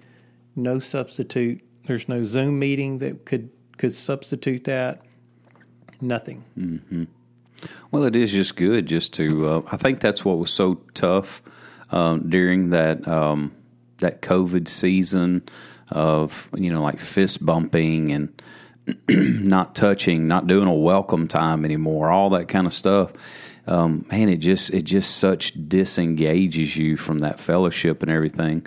no 0.56 0.80
substitute. 0.80 1.62
There's 1.86 2.10
no 2.10 2.24
Zoom 2.24 2.60
meeting 2.60 3.00
that 3.00 3.26
could 3.26 3.50
could 3.78 3.94
substitute 3.94 4.64
that. 4.66 5.02
Nothing. 6.02 6.44
Mm-hmm. 6.58 7.04
Well, 7.92 8.04
it 8.04 8.16
is 8.16 8.34
just 8.34 8.56
good 8.56 8.88
just 8.88 9.14
to. 9.14 9.48
Uh, 9.48 9.62
I 9.72 9.78
think 9.78 10.00
that's 10.00 10.26
what 10.26 10.38
was 10.38 10.52
so 10.52 10.82
tough 10.94 11.42
um, 11.92 12.30
during 12.30 12.72
that 12.72 13.08
um, 13.08 13.54
that 14.00 14.22
COVID 14.22 14.68
season 14.68 15.44
of 15.94 16.50
you 16.56 16.72
know 16.72 16.82
like 16.82 17.00
fist 17.00 17.46
bumping 17.46 18.12
and 18.12 18.42
not 19.10 19.76
touching, 19.76 20.28
not 20.28 20.48
doing 20.48 20.68
a 20.68 20.74
welcome 20.74 21.28
time 21.28 21.64
anymore, 21.64 22.12
all 22.12 22.32
that 22.32 22.48
kind 22.48 22.68
of 22.68 22.74
stuff. 22.74 23.14
Um, 23.66 24.06
man, 24.12 24.28
it 24.28 24.38
just 24.38 24.74
it 24.74 24.84
just 24.84 25.18
such 25.18 25.54
disengages 25.70 26.76
you 26.76 26.98
from 26.98 27.20
that 27.20 27.40
fellowship 27.40 28.04
and 28.04 28.12
everything. 28.12 28.66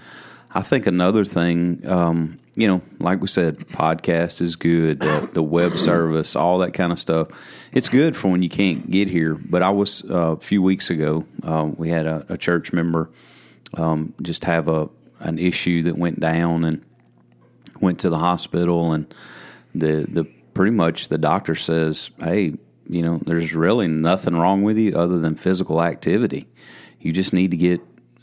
I 0.54 0.62
think 0.62 0.86
another 0.86 1.26
thing, 1.26 1.86
um, 1.86 2.38
you 2.54 2.66
know, 2.66 2.80
like 2.98 3.20
we 3.20 3.26
said, 3.26 3.58
podcast 3.58 4.40
is 4.40 4.56
good. 4.56 5.00
The, 5.00 5.28
the, 5.34 5.42
web 5.42 5.76
service, 5.78 6.34
all 6.34 6.58
that 6.58 6.72
kind 6.72 6.92
of 6.92 6.98
stuff, 6.98 7.28
it's 7.72 7.90
good 7.90 8.16
for 8.16 8.30
when 8.30 8.42
you 8.42 8.48
can't 8.48 8.90
get 8.90 9.08
here. 9.08 9.34
But 9.34 9.62
I 9.62 9.68
was 9.68 10.02
uh, 10.08 10.32
a 10.32 10.36
few 10.38 10.62
weeks 10.62 10.88
ago, 10.88 11.26
uh, 11.42 11.68
we 11.76 11.90
had 11.90 12.06
a, 12.06 12.24
a 12.30 12.38
church 12.38 12.72
member 12.72 13.10
um, 13.74 14.14
just 14.22 14.44
have 14.44 14.68
a 14.68 14.88
an 15.20 15.38
issue 15.38 15.82
that 15.82 15.96
went 15.96 16.20
down 16.20 16.64
and 16.64 16.84
went 17.80 18.00
to 18.00 18.10
the 18.10 18.18
hospital 18.18 18.92
and 18.92 19.12
the 19.74 20.06
the 20.08 20.24
pretty 20.54 20.72
much 20.72 21.08
the 21.08 21.18
doctor 21.18 21.54
says, 21.54 22.10
hey, 22.18 22.54
you 22.88 23.02
know, 23.02 23.20
there's 23.26 23.54
really 23.54 23.88
nothing 23.88 24.34
wrong 24.34 24.62
with 24.62 24.78
you 24.78 24.96
other 24.96 25.18
than 25.18 25.34
physical 25.34 25.82
activity. 25.82 26.46
You 26.98 27.12
just 27.12 27.32
need 27.32 27.50
to 27.50 27.56
get 27.56 27.80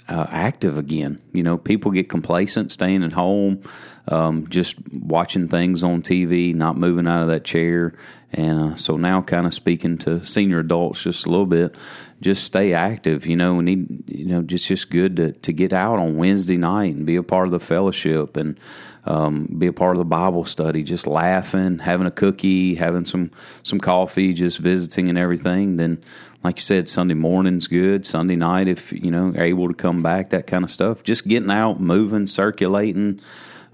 uh, 0.10 0.25
active 0.29 0.77
again. 0.77 1.22
You 1.31 1.43
know, 1.43 1.57
people 1.57 1.91
get 1.91 2.10
complacent 2.10 2.72
staying 2.72 3.03
at 3.03 3.13
home, 3.13 3.62
um, 4.07 4.48
just 4.50 4.75
watching 4.91 5.48
things 5.48 5.83
on 5.83 6.01
TV, 6.01 6.53
not 6.53 6.77
moving 6.77 7.07
out 7.07 7.22
of 7.22 7.27
that 7.29 7.43
chair. 7.43 7.93
And 8.31 8.74
uh, 8.74 8.75
so 8.75 8.98
now, 8.98 9.22
kind 9.22 9.45
of 9.45 9.53
speaking 9.53 9.98
to 10.00 10.25
senior 10.25 10.60
adults 10.60 11.03
just 11.03 11.25
a 11.25 11.29
little 11.29 11.45
bit, 11.45 11.75
just 12.19 12.43
stay 12.43 12.74
active. 12.74 13.27
You 13.27 13.36
know, 13.36 13.55
we 13.55 13.63
need 13.63 14.10
you 14.10 14.25
know 14.25 14.41
just 14.41 14.67
just 14.67 14.89
good 14.89 15.15
to 15.17 15.31
to 15.33 15.53
get 15.53 15.72
out 15.72 16.00
on 16.00 16.17
Wednesday 16.17 16.57
night 16.57 16.95
and 16.95 17.05
be 17.05 17.15
a 17.15 17.24
part 17.24 17.45
of 17.45 17.51
the 17.51 17.60
fellowship 17.60 18.36
and 18.36 18.60
um, 19.05 19.48
be 19.57 19.67
a 19.67 19.74
part 19.74 19.95
of 19.95 20.00
the 20.00 20.05
Bible 20.05 20.45
study, 20.45 20.83
just 20.83 21.07
laughing, 21.07 21.79
having 21.79 22.07
a 22.07 22.12
cookie, 22.12 22.75
having 22.75 23.05
some 23.05 23.31
some 23.63 23.79
coffee, 23.79 24.33
just 24.33 24.60
visiting 24.60 25.10
and 25.10 25.17
everything. 25.17 25.75
Then, 25.77 26.03
like 26.43 26.57
you 26.57 26.63
said, 26.63 26.88
Sunday 26.88 27.13
morning's 27.13 27.67
good. 27.67 28.05
Sunday 28.05 28.36
night, 28.36 28.67
if 28.67 28.93
you 28.93 29.12
know, 29.12 29.33
able 29.36 29.67
to 29.67 29.74
come 29.74 30.03
back, 30.03 30.29
that 30.29 30.48
kind 30.48 30.63
of 30.63 30.72
stuff. 30.72 31.03
Just 31.03 31.27
getting 31.27 31.51
out, 31.51 31.79
moving, 31.79 32.27
circulating. 32.27 33.19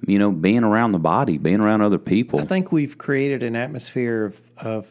You 0.08 0.18
know, 0.18 0.32
being 0.32 0.64
around 0.64 0.94
the 0.94 1.00
body, 1.00 1.38
being 1.38 1.60
around 1.60 1.82
other 1.82 2.00
people. 2.00 2.40
I 2.40 2.46
think 2.46 2.72
we've 2.72 2.98
created 2.98 3.44
an 3.44 3.58
atmosphere 3.58 4.24
of, 4.24 4.42
of 4.56 4.88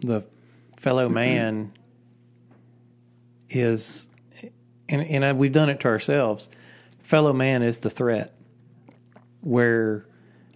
the 0.00 0.26
fellow 0.76 1.04
mm-hmm. 1.04 1.14
man 1.14 1.72
mm-hmm. 3.48 3.58
is, 3.60 4.08
and, 4.88 5.02
and 5.02 5.38
we've 5.38 5.52
done 5.52 5.70
it 5.70 5.78
to 5.80 5.88
ourselves. 5.88 6.48
Fellow 6.98 7.32
man 7.32 7.62
is 7.62 7.78
the 7.78 7.90
threat 7.90 8.34
where, 9.40 10.06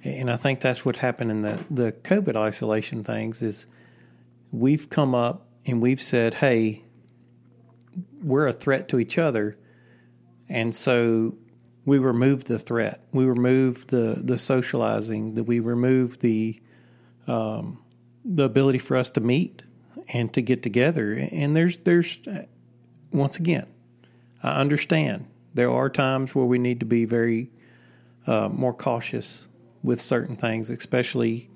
and 0.04 0.30
I 0.30 0.36
think 0.36 0.60
that's 0.60 0.84
what 0.84 0.96
happened 0.96 1.30
in 1.30 1.42
the, 1.42 1.58
the 1.70 1.92
COVID 1.92 2.36
isolation 2.36 3.04
things 3.04 3.42
is 3.42 3.66
we've 4.50 4.90
come 4.90 5.14
up 5.14 5.46
and 5.66 5.80
we've 5.80 6.02
said, 6.02 6.34
hey, 6.34 6.84
we're 8.22 8.46
a 8.46 8.52
threat 8.52 8.88
to 8.88 8.98
each 8.98 9.18
other. 9.18 9.56
And 10.48 10.74
so 10.74 11.36
we 11.84 11.98
remove 11.98 12.44
the 12.44 12.58
threat. 12.58 13.04
We 13.12 13.24
remove 13.24 13.86
the, 13.88 14.20
the 14.22 14.38
socializing, 14.38 15.34
that 15.34 15.44
we 15.44 15.60
remove 15.60 16.18
the, 16.18 16.60
um, 17.26 17.82
the 18.24 18.44
ability 18.44 18.78
for 18.78 18.96
us 18.96 19.10
to 19.10 19.20
meet 19.20 19.62
and 20.12 20.32
to 20.34 20.42
get 20.42 20.62
together. 20.62 21.12
And 21.32 21.56
there's, 21.56 21.78
there's, 21.78 22.20
once 23.12 23.38
again, 23.38 23.66
I 24.42 24.60
understand 24.60 25.26
there 25.54 25.70
are 25.70 25.88
times 25.88 26.34
where 26.34 26.46
we 26.46 26.58
need 26.58 26.80
to 26.80 26.86
be 26.86 27.04
very 27.04 27.50
uh, 28.26 28.48
more 28.48 28.72
cautious 28.74 29.46
with 29.82 30.00
certain 30.00 30.36
things, 30.36 30.70
especially 30.70 31.50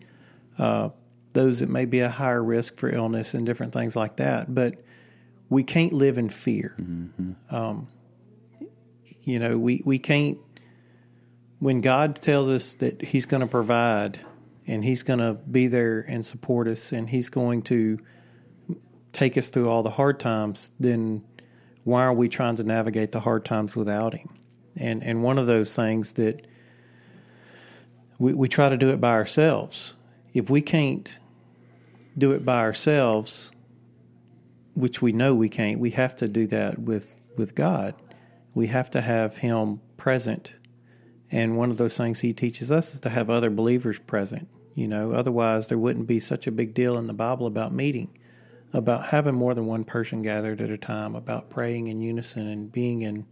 uh, 0.59 0.91
those 1.33 1.61
that 1.61 1.69
may 1.69 1.85
be 1.85 2.01
a 2.01 2.09
higher 2.09 2.43
risk 2.43 2.79
for 2.79 2.89
illness 2.89 3.35
and 3.35 3.47
different 3.47 3.73
things 3.73 3.95
like 3.95 4.17
that. 4.17 4.55
But 4.55 4.83
we 5.49 5.63
can't 5.63 5.93
live 5.93 6.19
in 6.19 6.29
fear. 6.29 6.75
Mm-hmm. 6.81 7.55
Um, 7.55 7.89
you 9.23 9.39
know, 9.39 9.59
we, 9.59 9.83
we 9.85 9.99
can't, 9.99 10.39
when 11.59 11.81
God 11.81 12.17
tells 12.17 12.49
us 12.49 12.75
that 12.75 13.03
He's 13.03 13.27
going 13.27 13.43
to 13.43 13.47
provide 13.47 14.21
and 14.67 14.85
He's 14.85 15.03
going 15.03 15.19
to 15.21 15.35
be 15.35 15.67
there 15.67 16.01
and 16.01 16.25
support 16.25 16.69
us 16.69 16.93
and 16.93 17.09
He's 17.09 17.29
going 17.29 17.63
to 17.63 17.99
take 19.13 19.37
us 19.39 19.51
through 19.51 19.69
all 19.69 19.83
the 19.83 19.91
hard 19.91 20.21
times, 20.21 20.73
then 20.81 21.25
why 21.85 22.05
are 22.05 22.13
we 22.13 22.29
trying 22.29 22.57
to 22.57 22.65
navigate 22.65 23.13
the 23.13 23.21
hard 23.21 23.45
times 23.45 23.77
without 23.77 24.15
Him? 24.15 24.39
And, 24.79 25.03
and 25.03 25.23
one 25.23 25.39
of 25.39 25.47
those 25.47 25.75
things 25.75 26.15
that 26.15 26.47
we, 28.19 28.35
we 28.35 28.49
try 28.49 28.69
to 28.69 28.77
do 28.77 28.89
it 28.91 29.01
by 29.01 29.13
ourselves. 29.13 29.95
If 30.33 30.51
we 30.51 30.63
can't 30.63 31.19
do 32.17 32.33
it 32.33 32.45
by 32.45 32.61
ourselves, 32.61 33.51
which 34.75 35.01
we 35.01 35.13
know 35.13 35.35
we 35.35 35.49
can't, 35.49 35.81
we 35.81 35.91
have 35.91 36.17
to 36.17 36.29
do 36.29 36.47
that 36.49 36.79
with, 36.79 37.19
with 37.37 37.55
God. 37.55 37.95
We 38.55 38.69
have 38.69 38.91
to 38.93 39.01
have 39.01 39.39
Him 39.39 39.81
present. 39.97 40.55
And 41.31 41.57
one 41.57 41.71
of 41.71 41.77
those 41.77 41.97
things 41.97 42.21
He 42.21 42.33
teaches 42.33 42.71
us 42.71 42.95
is 42.95 43.01
to 43.01 43.11
have 43.11 43.31
other 43.31 43.51
believers 43.51 43.99
present. 43.99 44.49
You 44.75 44.89
know, 44.89 45.13
otherwise 45.13 45.69
there 45.69 45.79
wouldn't 45.79 46.07
be 46.07 46.21
such 46.21 46.47
a 46.47 46.53
big 46.53 46.75
deal 46.75 46.99
in 46.99 47.07
the 47.07 47.15
Bible 47.15 47.47
about 47.47 47.73
meeting, 47.73 48.11
about 48.75 49.07
having 49.07 49.35
more 49.35 49.55
than 49.55 49.67
one 49.67 49.85
person 49.85 50.21
gathered 50.21 50.61
at 50.61 50.71
a 50.71 50.77
time, 50.77 51.15
about 51.15 51.49
praying 51.49 51.89
in 51.89 52.03
unison 52.03 52.47
and 52.47 52.71
being 52.71 53.03
in 53.03 53.27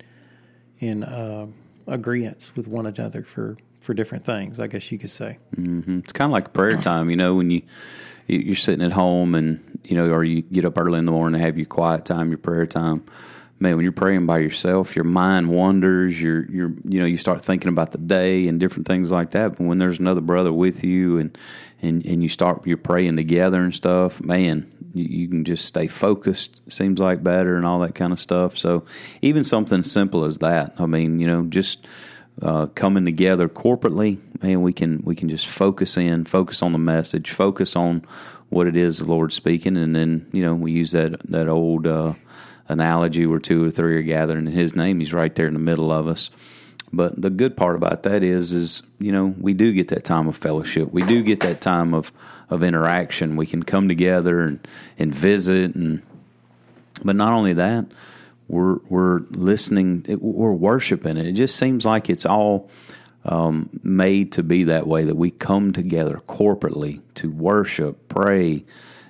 in 0.80 1.04
uh, 1.04 1.46
agreement 1.86 2.50
with 2.56 2.66
one 2.66 2.86
another 2.86 3.22
for 3.22 3.56
for 3.84 3.94
different 3.94 4.24
things. 4.24 4.58
I 4.58 4.66
guess 4.66 4.90
you 4.90 4.98
could 4.98 5.10
say. 5.10 5.38
Mm-hmm. 5.56 5.98
It's 5.98 6.12
kind 6.12 6.30
of 6.30 6.32
like 6.32 6.52
prayer 6.52 6.76
time, 6.76 7.10
you 7.10 7.16
know, 7.16 7.34
when 7.34 7.50
you 7.50 7.62
you're 8.26 8.56
sitting 8.56 8.84
at 8.84 8.92
home 8.92 9.34
and 9.34 9.80
you 9.84 9.96
know, 9.96 10.10
or 10.10 10.24
you 10.24 10.42
get 10.42 10.64
up 10.64 10.78
early 10.78 10.98
in 10.98 11.04
the 11.04 11.12
morning 11.12 11.38
to 11.38 11.44
have 11.44 11.58
your 11.58 11.66
quiet 11.66 12.04
time, 12.04 12.30
your 12.30 12.38
prayer 12.38 12.66
time. 12.66 13.04
Man, 13.60 13.76
when 13.76 13.84
you're 13.84 13.92
praying 13.92 14.26
by 14.26 14.38
yourself, 14.38 14.96
your 14.96 15.04
mind 15.04 15.48
wanders. 15.48 16.20
You're 16.20 16.50
you're 16.50 16.72
you 16.84 17.00
know 17.00 17.06
you 17.06 17.16
start 17.16 17.44
thinking 17.44 17.68
about 17.68 17.92
the 17.92 17.98
day 17.98 18.48
and 18.48 18.58
different 18.58 18.88
things 18.88 19.10
like 19.10 19.30
that. 19.32 19.56
But 19.56 19.64
when 19.64 19.78
there's 19.78 19.98
another 19.98 20.20
brother 20.22 20.52
with 20.52 20.82
you 20.82 21.18
and 21.18 21.36
and 21.82 22.04
and 22.04 22.22
you 22.22 22.28
start 22.28 22.66
you're 22.66 22.76
praying 22.76 23.16
together 23.16 23.62
and 23.62 23.74
stuff, 23.74 24.20
man, 24.20 24.70
you 24.94 25.28
can 25.28 25.44
just 25.44 25.66
stay 25.66 25.86
focused. 25.86 26.62
Seems 26.72 26.98
like 26.98 27.22
better 27.22 27.56
and 27.56 27.66
all 27.66 27.80
that 27.80 27.94
kind 27.94 28.12
of 28.12 28.20
stuff. 28.20 28.56
So 28.56 28.84
even 29.22 29.44
something 29.44 29.82
simple 29.82 30.24
as 30.24 30.38
that. 30.38 30.74
I 30.78 30.86
mean, 30.86 31.20
you 31.20 31.26
know, 31.26 31.44
just 31.44 31.86
uh, 32.42 32.66
coming 32.66 33.04
together 33.04 33.48
corporately, 33.48 34.18
and 34.42 34.62
we 34.62 34.72
can 34.72 35.02
we 35.04 35.14
can 35.14 35.28
just 35.28 35.46
focus 35.46 35.96
in, 35.96 36.24
focus 36.24 36.62
on 36.62 36.72
the 36.72 36.78
message, 36.78 37.30
focus 37.30 37.76
on 37.76 38.04
what 38.50 38.66
it 38.66 38.76
is 38.76 38.98
the 38.98 39.04
Lord's 39.04 39.34
speaking, 39.34 39.76
and 39.76 39.94
then 39.94 40.28
you 40.32 40.44
know 40.44 40.54
we 40.54 40.72
use 40.72 40.92
that 40.92 41.20
that 41.30 41.48
old 41.48 41.86
uh, 41.86 42.14
analogy 42.68 43.26
where 43.26 43.38
two 43.38 43.64
or 43.64 43.70
three 43.70 43.96
are 43.96 44.02
gathering 44.02 44.46
in 44.46 44.52
His 44.52 44.74
name. 44.74 45.00
He's 45.00 45.12
right 45.12 45.34
there 45.34 45.46
in 45.46 45.54
the 45.54 45.60
middle 45.60 45.92
of 45.92 46.08
us. 46.08 46.30
But 46.92 47.20
the 47.20 47.30
good 47.30 47.56
part 47.56 47.74
about 47.74 48.04
that 48.04 48.22
is, 48.22 48.52
is 48.52 48.82
you 49.00 49.10
know, 49.10 49.34
we 49.38 49.52
do 49.52 49.72
get 49.72 49.88
that 49.88 50.04
time 50.04 50.28
of 50.28 50.36
fellowship. 50.36 50.92
We 50.92 51.02
do 51.02 51.22
get 51.22 51.40
that 51.40 51.60
time 51.60 51.94
of 51.94 52.12
of 52.50 52.62
interaction. 52.62 53.36
We 53.36 53.46
can 53.46 53.62
come 53.62 53.88
together 53.88 54.40
and 54.40 54.66
and 54.98 55.14
visit, 55.14 55.74
and 55.74 56.02
but 57.04 57.16
not 57.16 57.32
only 57.32 57.54
that, 57.54 57.86
we're 58.54 58.78
we're 58.88 59.18
listening, 59.30 60.04
we're 60.20 60.52
worshiping. 60.52 61.16
It 61.16 61.32
just 61.32 61.56
seems 61.56 61.84
like 61.84 62.08
it's 62.08 62.24
all 62.24 62.70
um, 63.24 63.68
made 63.82 64.30
to 64.32 64.44
be 64.44 64.64
that 64.64 64.86
way 64.86 65.04
that 65.04 65.16
we 65.16 65.32
come 65.32 65.72
together 65.72 66.22
corporately 66.28 67.00
to 67.14 67.30
worship, 67.32 68.08
pray, 68.08 68.64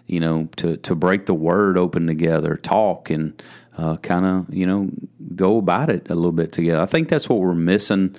you 0.06 0.18
know, 0.18 0.48
to 0.56 0.78
to 0.78 0.94
break 0.94 1.26
the 1.26 1.34
word 1.34 1.76
open 1.76 2.06
together, 2.06 2.56
talk 2.56 3.10
and 3.10 3.42
uh, 3.76 3.98
kind 3.98 4.24
of 4.24 4.54
you 4.54 4.66
know 4.66 4.88
go 5.36 5.58
about 5.58 5.90
it 5.90 6.08
a 6.08 6.14
little 6.14 6.32
bit 6.32 6.50
together. 6.52 6.80
I 6.80 6.86
think 6.86 7.08
that's 7.08 7.28
what 7.28 7.40
we're 7.40 7.54
missing. 7.54 8.16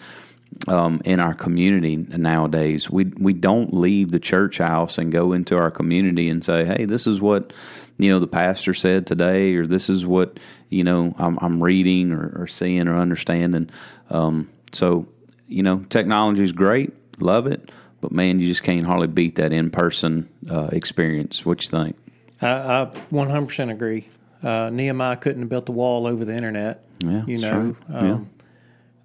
Um, 0.69 1.01
in 1.03 1.19
our 1.19 1.33
community 1.33 1.97
nowadays, 1.97 2.89
we 2.89 3.05
we 3.17 3.33
don't 3.33 3.73
leave 3.73 4.11
the 4.11 4.21
church 4.21 4.59
house 4.59 4.97
and 4.97 5.11
go 5.11 5.33
into 5.33 5.57
our 5.57 5.69
community 5.69 6.29
and 6.29 6.41
say, 6.41 6.63
"Hey, 6.63 6.85
this 6.85 7.07
is 7.07 7.19
what 7.19 7.51
you 7.97 8.09
know 8.09 8.19
the 8.19 8.27
pastor 8.27 8.73
said 8.73 9.07
today, 9.07 9.55
or 9.55 9.65
this 9.65 9.89
is 9.89 10.05
what 10.05 10.39
you 10.69 10.83
know 10.83 11.15
I'm, 11.17 11.37
I'm 11.41 11.63
reading 11.63 12.11
or, 12.11 12.41
or, 12.41 12.47
seeing 12.47 12.87
or 12.87 12.97
understanding." 12.97 13.69
Um, 14.09 14.49
so, 14.73 15.07
you 15.47 15.63
know, 15.63 15.85
technology 15.89 16.43
is 16.43 16.51
great, 16.51 16.93
love 17.21 17.47
it, 17.47 17.71
but 18.01 18.11
man, 18.11 18.39
you 18.39 18.47
just 18.47 18.63
can't 18.63 18.85
hardly 18.85 19.07
beat 19.07 19.35
that 19.35 19.53
in 19.53 19.69
person 19.69 20.29
uh, 20.49 20.69
experience. 20.71 21.45
What 21.45 21.63
you 21.63 21.69
think? 21.69 21.95
I, 22.41 22.49
I 22.49 22.91
100% 23.11 23.71
agree. 23.71 24.07
Uh, 24.43 24.69
Nehemiah 24.69 25.15
couldn't 25.15 25.43
have 25.43 25.49
built 25.49 25.65
the 25.65 25.71
wall 25.71 26.05
over 26.05 26.25
the 26.25 26.35
internet. 26.35 26.83
Yeah, 26.99 27.25
you 27.25 27.39
know, 27.39 27.75
um, 27.93 28.05
yeah. 28.05 28.19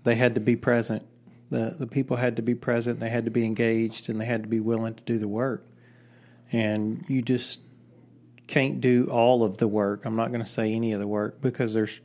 they 0.04 0.16
had 0.16 0.34
to 0.34 0.40
be 0.40 0.56
present. 0.56 1.06
The 1.50 1.74
the 1.78 1.86
people 1.86 2.16
had 2.16 2.36
to 2.36 2.42
be 2.42 2.54
present. 2.54 3.00
They 3.00 3.08
had 3.08 3.24
to 3.24 3.30
be 3.30 3.44
engaged, 3.44 4.08
and 4.08 4.20
they 4.20 4.24
had 4.24 4.42
to 4.42 4.48
be 4.48 4.60
willing 4.60 4.94
to 4.94 5.02
do 5.04 5.18
the 5.18 5.28
work. 5.28 5.66
And 6.52 7.04
you 7.08 7.22
just 7.22 7.60
can't 8.50 8.80
do 8.80 9.06
all 9.06 9.44
of 9.44 9.58
the 9.58 9.68
work. 9.68 10.04
I'm 10.04 10.16
not 10.16 10.32
going 10.32 10.42
to 10.42 10.50
say 10.50 10.74
any 10.74 10.92
of 10.92 10.98
the 10.98 11.06
work 11.06 11.40
because 11.40 11.72
there's 11.72 12.00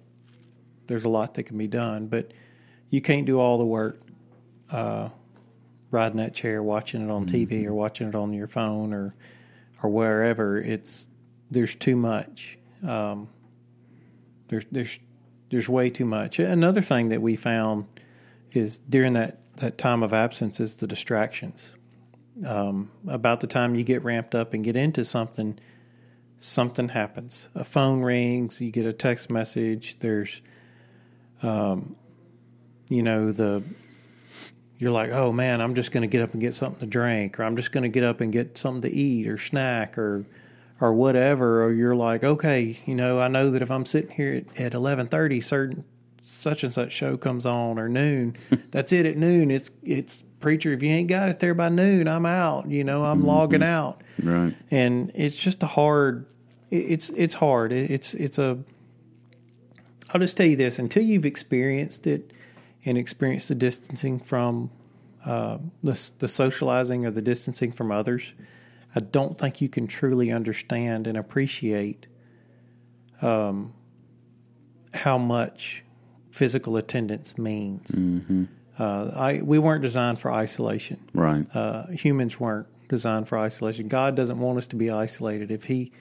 there's 0.87 1.03
a 1.03 1.09
lot 1.09 1.33
that 1.33 1.43
can 1.43 1.57
be 1.57 1.67
done, 1.67 2.05
but 2.05 2.31
you 2.89 3.01
can't 3.01 3.25
do 3.25 3.39
all 3.39 3.57
the 3.57 3.65
work 3.65 3.99
uh, 4.69 5.09
riding 5.89 6.17
that 6.17 6.35
chair, 6.35 6.61
watching 6.61 7.03
it 7.03 7.09
on 7.09 7.25
mm-hmm. 7.25 7.51
TV 7.51 7.65
or 7.65 7.73
watching 7.73 8.07
it 8.07 8.13
on 8.13 8.31
your 8.31 8.47
phone 8.47 8.93
or 8.93 9.15
or 9.81 9.89
wherever. 9.89 10.59
It's 10.59 11.09
there's 11.49 11.73
too 11.73 11.95
much. 11.95 12.59
Um, 12.85 13.27
there's 14.47 14.65
there's 14.71 14.99
there's 15.49 15.67
way 15.67 15.89
too 15.89 16.05
much. 16.05 16.37
Another 16.37 16.81
thing 16.81 17.09
that 17.09 17.23
we 17.23 17.35
found 17.35 17.87
is 18.51 18.77
during 18.77 19.13
that 19.13 19.39
that 19.57 19.79
time 19.79 20.03
of 20.03 20.13
absence 20.13 20.59
is 20.59 20.75
the 20.75 20.85
distractions. 20.85 21.73
Um, 22.45 22.91
about 23.07 23.39
the 23.39 23.47
time 23.47 23.73
you 23.73 23.83
get 23.83 24.03
ramped 24.03 24.35
up 24.35 24.53
and 24.53 24.63
get 24.63 24.75
into 24.75 25.05
something, 25.05 25.57
something 26.45 26.89
happens. 26.89 27.49
A 27.55 27.63
phone 27.63 28.01
rings, 28.01 28.61
you 28.61 28.71
get 28.71 28.85
a 28.85 28.93
text 28.93 29.29
message. 29.29 29.99
There's, 29.99 30.41
um, 31.43 31.95
you 32.89 33.03
know, 33.03 33.31
the 33.31 33.63
you're 34.77 34.91
like, 34.91 35.11
oh 35.11 35.31
man, 35.31 35.61
I'm 35.61 35.73
just 35.75 35.91
going 35.91 36.01
to 36.01 36.07
get 36.07 36.21
up 36.21 36.33
and 36.33 36.41
get 36.41 36.53
something 36.53 36.81
to 36.81 36.85
drink, 36.85 37.39
or 37.39 37.43
I'm 37.43 37.55
just 37.55 37.71
going 37.71 37.83
to 37.83 37.89
get 37.89 38.03
up 38.03 38.21
and 38.21 38.31
get 38.31 38.57
something 38.57 38.81
to 38.89 38.95
eat 38.95 39.27
or 39.27 39.37
snack 39.37 39.97
or 39.97 40.25
or 40.81 40.93
whatever. 40.93 41.63
Or 41.63 41.71
you're 41.71 41.95
like, 41.95 42.23
okay, 42.23 42.79
you 42.85 42.95
know, 42.95 43.19
I 43.19 43.27
know 43.27 43.51
that 43.51 43.61
if 43.61 43.71
I'm 43.71 43.85
sitting 43.85 44.11
here 44.11 44.43
at, 44.55 44.59
at 44.59 44.73
11:30, 44.73 45.43
certain 45.43 45.85
such 46.21 46.63
and 46.63 46.73
such 46.73 46.91
show 46.91 47.17
comes 47.17 47.45
on 47.45 47.79
or 47.79 47.87
noon. 47.87 48.35
that's 48.71 48.91
it 48.91 49.05
at 49.05 49.17
noon. 49.17 49.51
It's 49.51 49.71
it's 49.83 50.23
preacher. 50.39 50.71
If 50.73 50.83
you 50.83 50.89
ain't 50.89 51.09
got 51.09 51.29
it 51.29 51.39
there 51.39 51.53
by 51.53 51.69
noon, 51.69 52.07
I'm 52.07 52.25
out. 52.25 52.69
You 52.69 52.83
know, 52.83 53.03
I'm 53.05 53.19
mm-hmm. 53.19 53.27
logging 53.27 53.63
out. 53.63 54.01
Right. 54.21 54.53
And 54.71 55.11
it's 55.15 55.35
just 55.35 55.63
a 55.63 55.67
hard. 55.67 56.25
It's 56.77 57.09
it's 57.11 57.35
hard. 57.35 57.71
It's 57.71 58.13
it's 58.13 58.37
a. 58.37 58.59
I'll 60.13 60.21
just 60.21 60.37
tell 60.37 60.45
you 60.45 60.55
this: 60.55 60.79
until 60.79 61.03
you've 61.03 61.25
experienced 61.25 62.07
it 62.07 62.31
and 62.85 62.97
experienced 62.97 63.49
the 63.49 63.55
distancing 63.55 64.19
from 64.19 64.69
uh, 65.25 65.57
the, 65.83 66.11
the 66.19 66.27
socializing 66.27 67.05
or 67.05 67.11
the 67.11 67.21
distancing 67.21 67.71
from 67.71 67.91
others, 67.91 68.33
I 68.95 68.99
don't 68.99 69.37
think 69.37 69.61
you 69.61 69.69
can 69.69 69.87
truly 69.87 70.31
understand 70.31 71.07
and 71.07 71.17
appreciate 71.17 72.05
um, 73.21 73.73
how 74.93 75.17
much 75.17 75.83
physical 76.29 76.77
attendance 76.77 77.37
means. 77.37 77.89
Mm-hmm. 77.91 78.45
Uh, 78.77 79.11
I, 79.15 79.41
we 79.41 79.57
weren't 79.57 79.81
designed 79.81 80.19
for 80.19 80.31
isolation. 80.31 80.99
Right. 81.13 81.47
Uh, 81.55 81.87
humans 81.87 82.39
weren't 82.39 82.67
designed 82.89 83.27
for 83.27 83.37
isolation. 83.37 83.87
God 83.87 84.15
doesn't 84.15 84.37
want 84.37 84.57
us 84.57 84.67
to 84.67 84.75
be 84.75 84.91
isolated. 84.91 85.49
If 85.49 85.63
He 85.63 85.91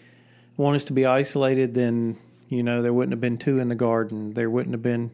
wanted 0.56 0.76
us 0.76 0.84
to 0.84 0.92
be 0.92 1.06
isolated, 1.06 1.74
then 1.74 2.18
you 2.48 2.62
know 2.62 2.82
there 2.82 2.92
wouldn't 2.92 3.12
have 3.12 3.20
been 3.20 3.38
two 3.38 3.58
in 3.58 3.68
the 3.68 3.74
garden. 3.74 4.34
There 4.34 4.50
wouldn't 4.50 4.74
have 4.74 4.82
been 4.82 5.12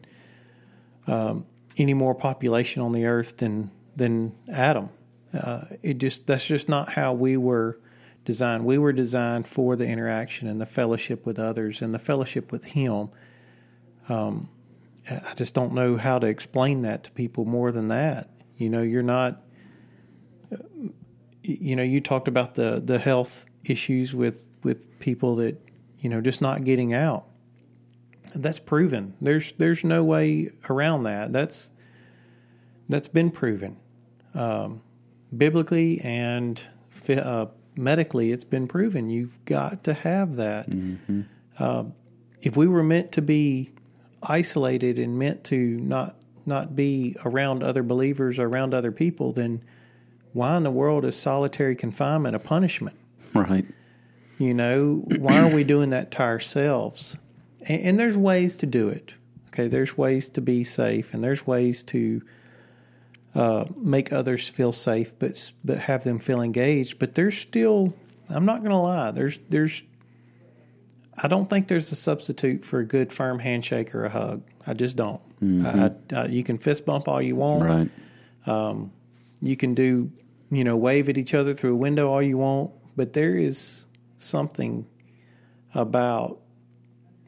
um, 1.07 1.45
any 1.77 1.93
more 1.93 2.13
population 2.13 2.81
on 2.81 2.91
the 2.91 3.05
earth 3.05 3.37
than 3.37 3.71
than 3.95 4.35
Adam. 4.51 4.89
Uh, 5.33 5.61
it 5.81 5.97
just 5.97 6.27
that's 6.27 6.45
just 6.45 6.69
not 6.69 6.93
how 6.93 7.13
we 7.13 7.37
were 7.37 7.79
designed. 8.25 8.65
We 8.65 8.77
were 8.77 8.93
designed 8.93 9.47
for 9.47 9.75
the 9.75 9.87
interaction 9.87 10.47
and 10.47 10.59
the 10.59 10.65
fellowship 10.65 11.25
with 11.25 11.39
others 11.39 11.81
and 11.81 11.93
the 11.93 11.99
fellowship 11.99 12.51
with 12.51 12.65
Him. 12.65 13.09
Um, 14.09 14.49
I 15.09 15.33
just 15.35 15.55
don't 15.55 15.73
know 15.73 15.97
how 15.97 16.19
to 16.19 16.27
explain 16.27 16.83
that 16.83 17.05
to 17.05 17.11
people 17.11 17.45
more 17.45 17.71
than 17.71 17.87
that. 17.87 18.29
You 18.57 18.69
know, 18.69 18.81
you're 18.81 19.03
not. 19.03 19.41
You 21.43 21.75
know, 21.75 21.83
you 21.83 22.01
talked 22.01 22.27
about 22.27 22.53
the 22.55 22.81
the 22.83 22.99
health 22.99 23.45
issues 23.63 24.13
with 24.13 24.47
with 24.63 24.99
people 24.99 25.35
that 25.37 25.61
you 25.99 26.09
know 26.09 26.21
just 26.21 26.41
not 26.41 26.63
getting 26.63 26.93
out 26.93 27.25
that's 28.35 28.59
proven. 28.59 29.15
There's 29.21 29.53
there's 29.53 29.83
no 29.83 30.03
way 30.03 30.51
around 30.69 31.03
that. 31.03 31.33
That's 31.33 31.71
that's 32.89 33.07
been 33.07 33.31
proven, 33.31 33.77
um, 34.33 34.81
biblically 35.35 35.99
and 36.01 36.61
uh, 37.09 37.47
medically. 37.75 38.31
It's 38.31 38.43
been 38.43 38.67
proven. 38.67 39.09
You've 39.09 39.43
got 39.45 39.83
to 39.85 39.93
have 39.93 40.35
that. 40.37 40.69
Mm-hmm. 40.69 41.21
Uh, 41.57 41.85
if 42.41 42.57
we 42.57 42.67
were 42.67 42.83
meant 42.83 43.11
to 43.13 43.21
be 43.21 43.71
isolated 44.23 44.97
and 44.97 45.17
meant 45.17 45.43
to 45.45 45.57
not 45.57 46.15
not 46.45 46.75
be 46.75 47.15
around 47.25 47.63
other 47.63 47.83
believers 47.83 48.39
or 48.39 48.47
around 48.47 48.73
other 48.73 48.91
people, 48.91 49.31
then 49.31 49.63
why 50.33 50.57
in 50.57 50.63
the 50.63 50.71
world 50.71 51.05
is 51.05 51.15
solitary 51.15 51.75
confinement 51.75 52.35
a 52.35 52.39
punishment? 52.39 52.97
Right. 53.33 53.65
You 54.41 54.53
know, 54.55 55.03
why 55.19 55.37
are 55.39 55.53
we 55.53 55.63
doing 55.63 55.91
that 55.91 56.11
to 56.11 56.21
ourselves? 56.21 57.17
and, 57.67 57.81
and 57.81 57.99
there's 57.99 58.17
ways 58.17 58.57
to 58.57 58.65
do 58.65 58.89
it. 58.89 59.15
Okay, 59.47 59.67
there's 59.67 59.97
ways 59.97 60.29
to 60.29 60.41
be 60.41 60.63
safe, 60.63 61.13
and 61.13 61.23
there's 61.23 61.45
ways 61.45 61.83
to 61.83 62.21
uh, 63.35 63.65
make 63.75 64.13
others 64.13 64.47
feel 64.47 64.71
safe, 64.71 65.13
but 65.19 65.51
but 65.63 65.79
have 65.79 66.03
them 66.03 66.19
feel 66.19 66.41
engaged. 66.41 66.99
But 66.99 67.15
there's 67.15 67.37
still, 67.37 67.93
I'm 68.29 68.45
not 68.45 68.59
going 68.59 68.71
to 68.71 68.77
lie. 68.77 69.11
There's 69.11 69.39
there's, 69.49 69.83
I 71.21 71.27
don't 71.27 71.49
think 71.49 71.67
there's 71.67 71.91
a 71.91 71.95
substitute 71.95 72.63
for 72.63 72.79
a 72.79 72.85
good 72.85 73.11
firm 73.11 73.39
handshake 73.39 73.93
or 73.93 74.05
a 74.05 74.09
hug. 74.09 74.43
I 74.65 74.73
just 74.73 74.95
don't. 74.95 75.21
Mm-hmm. 75.41 76.15
I, 76.15 76.21
I, 76.21 76.25
you 76.27 76.43
can 76.43 76.57
fist 76.57 76.85
bump 76.85 77.07
all 77.07 77.21
you 77.21 77.35
want. 77.35 77.63
Right. 77.63 77.89
Um, 78.45 78.91
you 79.41 79.57
can 79.57 79.73
do, 79.73 80.11
you 80.49 80.63
know, 80.63 80.77
wave 80.77 81.09
at 81.09 81.17
each 81.17 81.33
other 81.33 81.53
through 81.53 81.73
a 81.73 81.77
window 81.77 82.09
all 82.09 82.21
you 82.21 82.37
want. 82.37 82.71
But 82.95 83.13
there 83.13 83.35
is 83.35 83.85
something 84.21 84.87
about 85.73 86.39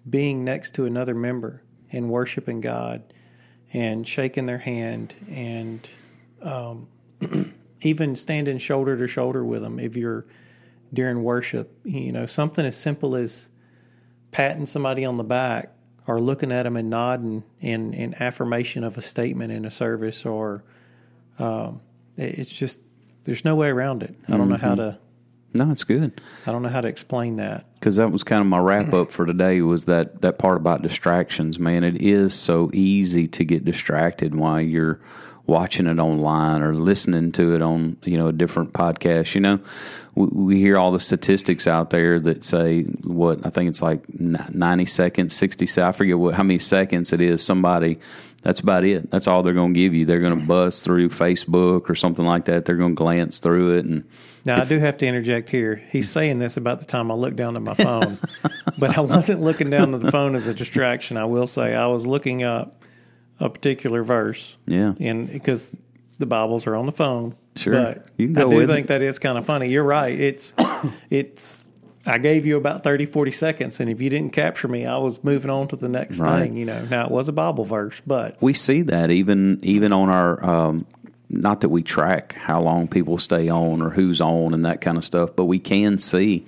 being 0.09 0.43
next 0.43 0.75
to 0.75 0.85
another 0.85 1.15
member 1.15 1.61
and 1.91 2.09
worshiping 2.09 2.61
God 2.61 3.03
and 3.71 4.07
shaking 4.07 4.45
their 4.45 4.57
hand 4.57 5.15
and 5.29 5.87
um, 6.41 6.87
even 7.81 8.15
standing 8.15 8.57
shoulder 8.57 8.97
to 8.97 9.07
shoulder 9.07 9.43
with 9.43 9.61
them 9.61 9.79
if 9.79 9.95
you're 9.95 10.25
during 10.93 11.23
worship. 11.23 11.75
You 11.83 12.11
know, 12.11 12.25
something 12.25 12.65
as 12.65 12.77
simple 12.77 13.15
as 13.15 13.49
patting 14.31 14.65
somebody 14.65 15.05
on 15.05 15.17
the 15.17 15.23
back 15.23 15.71
or 16.05 16.19
looking 16.19 16.51
at 16.51 16.63
them 16.63 16.75
and 16.75 16.89
nodding 16.89 17.43
in, 17.61 17.93
in 17.93 18.13
affirmation 18.21 18.83
of 18.83 18.97
a 18.97 19.01
statement 19.01 19.51
in 19.51 19.65
a 19.65 19.71
service 19.71 20.25
or 20.25 20.63
um, 21.39 21.81
it's 22.17 22.49
just 22.49 22.79
there's 23.23 23.45
no 23.45 23.55
way 23.55 23.69
around 23.69 24.03
it. 24.03 24.15
I 24.27 24.31
don't 24.31 24.41
mm-hmm. 24.41 24.49
know 24.49 24.57
how 24.57 24.75
mm-hmm. 24.75 24.91
to 24.91 24.99
no, 25.53 25.71
it's 25.71 25.83
good. 25.83 26.19
I 26.47 26.51
don't 26.51 26.63
know 26.63 26.69
how 26.69 26.81
to 26.81 26.87
explain 26.87 27.37
that 27.37 27.65
because 27.75 27.97
that 27.97 28.11
was 28.11 28.23
kind 28.23 28.41
of 28.41 28.47
my 28.47 28.57
wrap 28.57 28.93
up 28.93 29.11
for 29.11 29.25
today. 29.25 29.61
Was 29.61 29.85
that 29.85 30.21
that 30.21 30.39
part 30.39 30.57
about 30.57 30.81
distractions? 30.81 31.59
Man, 31.59 31.83
it 31.83 32.01
is 32.01 32.33
so 32.33 32.71
easy 32.73 33.27
to 33.27 33.45
get 33.45 33.63
distracted 33.63 34.33
while 34.33 34.59
you're 34.59 34.99
watching 35.45 35.87
it 35.87 35.99
online 35.99 36.61
or 36.61 36.73
listening 36.73 37.31
to 37.33 37.53
it 37.53 37.61
on 37.61 37.97
you 38.03 38.17
know 38.17 38.27
a 38.27 38.33
different 38.33 38.73
podcast. 38.73 39.35
You 39.35 39.41
know, 39.41 39.59
we, 40.15 40.25
we 40.27 40.59
hear 40.59 40.77
all 40.77 40.91
the 40.91 40.99
statistics 40.99 41.67
out 41.67 41.91
there 41.91 42.19
that 42.19 42.43
say 42.43 42.83
what 42.83 43.45
I 43.45 43.49
think 43.51 43.69
it's 43.69 43.81
like 43.81 44.01
ninety 44.19 44.85
seconds, 44.85 45.35
sixty. 45.35 45.67
I 45.81 45.91
forget 45.91 46.17
what 46.17 46.33
how 46.33 46.43
many 46.43 46.59
seconds 46.59 47.13
it 47.13 47.21
is. 47.21 47.43
Somebody 47.45 47.99
that's 48.43 48.59
about 48.59 48.83
it. 48.83 49.09
That's 49.09 49.27
all 49.27 49.41
they're 49.41 49.53
going 49.53 49.73
to 49.73 49.79
give 49.79 49.93
you. 49.93 50.05
They're 50.05 50.19
going 50.19 50.39
to 50.39 50.45
buzz 50.45 50.81
through 50.81 51.09
Facebook 51.09 51.89
or 51.89 51.95
something 51.95 52.25
like 52.25 52.45
that. 52.45 52.65
They're 52.65 52.75
going 52.75 52.91
to 52.91 52.95
glance 52.95 53.39
through 53.39 53.77
it. 53.77 53.85
And 53.85 54.03
now 54.45 54.57
if, 54.57 54.63
I 54.63 54.69
do 54.69 54.79
have 54.79 54.97
to 54.97 55.07
interject 55.07 55.49
here. 55.49 55.77
He's 55.89 56.09
saying 56.09 56.39
this 56.39 56.57
about 56.57 56.79
the 56.79 56.85
time 56.85 57.09
I 57.09 57.15
looked 57.15 57.37
down 57.37 57.55
at 57.55 57.61
my 57.61 57.73
phone, 57.73 58.17
but 58.77 58.97
I 58.97 59.01
wasn't 59.01 59.41
looking 59.41 59.69
down 59.69 59.93
at 59.93 60.01
the 60.01 60.11
phone 60.11 60.35
as 60.35 60.45
a 60.47 60.53
distraction. 60.53 61.15
I 61.15 61.25
will 61.25 61.47
say 61.47 61.73
I 61.73 61.87
was 61.87 62.05
looking 62.05 62.43
up 62.43 62.83
a 63.39 63.49
particular 63.49 64.03
verse. 64.03 64.57
Yeah, 64.67 64.93
and 64.99 65.31
because 65.31 65.79
the 66.19 66.25
Bibles 66.25 66.67
are 66.67 66.75
on 66.75 66.85
the 66.85 66.91
phone. 66.91 67.35
Sure, 67.55 67.73
but 67.73 68.07
you 68.17 68.27
can 68.27 68.33
go 68.33 68.47
I 68.47 68.49
do 68.49 68.67
think 68.67 68.85
it. 68.85 68.87
that 68.89 69.01
is 69.01 69.19
kind 69.19 69.37
of 69.37 69.45
funny. 69.45 69.69
You're 69.69 69.83
right. 69.83 70.19
It's 70.19 70.53
it's 71.09 71.69
I 72.05 72.17
gave 72.17 72.45
you 72.45 72.57
about 72.57 72.83
30, 72.83 73.05
40 73.05 73.31
seconds, 73.31 73.79
and 73.79 73.89
if 73.89 74.01
you 74.01 74.09
didn't 74.09 74.33
capture 74.33 74.67
me, 74.67 74.85
I 74.85 74.97
was 74.97 75.23
moving 75.23 75.49
on 75.49 75.69
to 75.69 75.75
the 75.77 75.87
next 75.87 76.19
Right. 76.19 76.43
thing. 76.43 76.57
You 76.57 76.65
know, 76.65 76.85
now 76.89 77.05
it 77.05 77.11
was 77.11 77.29
a 77.29 77.31
Bible 77.33 77.63
verse, 77.65 78.01
but 78.05 78.35
we 78.41 78.53
see 78.53 78.81
that 78.83 79.09
even 79.09 79.59
even 79.63 79.93
on 79.93 80.09
our 80.09 80.43
um, 80.45 80.85
not 81.29 81.61
that 81.61 81.69
we 81.69 81.81
track 81.81 82.33
how 82.33 82.61
long 82.61 82.87
people 82.87 83.17
stay 83.17 83.49
on 83.49 83.81
or 83.81 83.89
who's 83.89 84.19
on 84.21 84.53
and 84.53 84.65
that 84.65 84.81
kind 84.81 84.97
of 84.97 85.05
stuff, 85.05 85.31
but 85.35 85.45
we 85.45 85.59
can 85.59 85.97
see, 85.97 86.45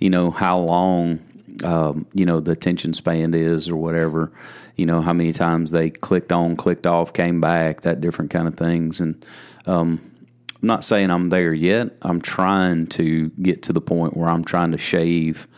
you 0.00 0.10
know, 0.10 0.30
how 0.30 0.58
long 0.58 1.20
um, 1.64 2.06
you 2.12 2.26
know 2.26 2.40
the 2.40 2.50
attention 2.52 2.92
span 2.92 3.32
is 3.32 3.68
or 3.68 3.76
whatever. 3.76 4.32
You 4.74 4.86
know 4.86 5.00
how 5.00 5.12
many 5.12 5.32
times 5.32 5.70
they 5.70 5.88
clicked 5.88 6.32
on, 6.32 6.56
clicked 6.56 6.86
off, 6.86 7.12
came 7.12 7.40
back, 7.40 7.82
that 7.82 8.00
different 8.00 8.30
kind 8.32 8.46
of 8.48 8.56
things. 8.56 9.00
And 9.00 9.24
um, 9.66 10.00
not 10.66 10.84
saying 10.84 11.10
I'm 11.10 11.26
there 11.26 11.54
yet. 11.54 11.90
I'm 12.02 12.20
trying 12.20 12.86
to 12.88 13.30
get 13.42 13.62
to 13.64 13.72
the 13.72 13.80
point 13.80 14.16
where 14.16 14.28
I'm 14.28 14.44
trying 14.44 14.72
to 14.72 14.78
shave 14.78 15.48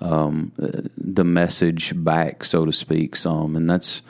um, 0.00 0.52
the 0.96 1.24
message 1.24 1.92
back, 2.02 2.44
so 2.44 2.64
to 2.64 2.72
speak, 2.72 3.14
some, 3.16 3.56
and 3.56 3.68
that's 3.68 4.02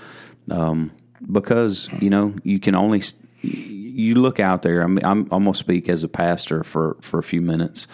um, 0.51 0.91
because 1.31 1.89
you 2.01 2.11
know 2.11 2.35
you 2.43 2.59
can 2.59 2.75
only 2.75 3.03
you 3.43 4.15
look 4.15 4.41
out 4.41 4.63
there. 4.63 4.83
I 4.83 4.87
mean, 4.87 5.05
I'm, 5.05 5.29
I'm 5.31 5.45
gonna 5.45 5.55
speak 5.55 5.89
as 5.89 6.03
a 6.05 6.09
pastor 6.09 6.65
for 6.65 6.97
for 7.01 7.19
a 7.19 7.23
few 7.23 7.41
minutes. 7.41 7.87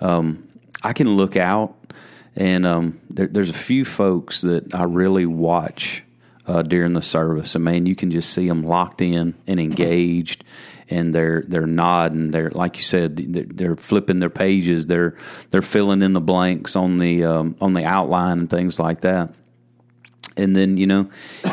Um, 0.00 0.48
I 0.82 0.92
can 0.92 1.16
look 1.16 1.36
out, 1.36 1.74
and 2.36 2.66
um, 2.66 3.00
there, 3.08 3.26
there's 3.26 3.50
a 3.50 3.54
few 3.54 3.84
folks 3.84 4.42
that 4.42 4.74
I 4.74 4.84
really 4.84 5.26
watch 5.26 6.04
uh, 6.46 6.62
during 6.62 6.92
the 6.92 7.02
service. 7.02 7.54
And 7.54 7.64
man, 7.64 7.86
you 7.86 7.96
can 7.96 8.10
just 8.10 8.32
see 8.32 8.46
them 8.46 8.62
locked 8.62 9.00
in 9.00 9.34
and 9.46 9.58
engaged, 9.58 10.44
and 10.88 11.14
they're 11.14 11.42
they're 11.46 11.66
nodding. 11.66 12.30
They're 12.30 12.50
like 12.50 12.76
you 12.76 12.82
said, 12.82 13.16
they're, 13.16 13.76
flipping 13.76 14.20
their 14.20 14.30
pages. 14.30 14.86
They're 14.86 15.16
they're 15.50 15.62
filling 15.62 16.02
in 16.02 16.12
the 16.12 16.20
blanks 16.20 16.76
on 16.76 16.98
the 16.98 17.24
um, 17.24 17.56
on 17.60 17.72
the 17.72 17.84
outline 17.84 18.40
and 18.40 18.50
things 18.50 18.78
like 18.78 19.02
that 19.02 19.34
and 20.36 20.54
then 20.54 20.76
you 20.76 20.86
know 20.86 21.08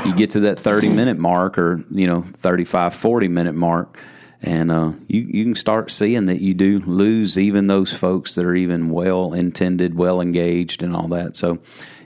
you 0.06 0.14
get 0.16 0.32
to 0.32 0.42
that 0.42 0.60
30 0.60 0.90
minute 0.90 1.18
mark 1.18 1.58
or 1.58 1.84
you 1.90 2.08
know 2.08 2.22
35 2.22 2.94
40 2.94 3.28
minute 3.28 3.56
mark 3.56 3.98
and 4.46 4.72
uh, 4.72 4.92
you, 5.08 5.22
you 5.22 5.46
can 5.46 5.56
start 5.56 5.90
seeing 5.90 6.26
that 6.26 6.42
you 6.42 6.54
do 6.54 6.80
lose 6.80 7.38
even 7.38 7.68
those 7.68 7.94
folks 7.94 8.36
that 8.36 8.44
are 8.44 8.56
even 8.56 8.90
well 8.90 9.34
intended 9.34 9.96
well 9.96 10.22
engaged 10.22 10.84
and 10.84 10.96
all 10.96 11.08
that 11.08 11.36
so 11.36 11.60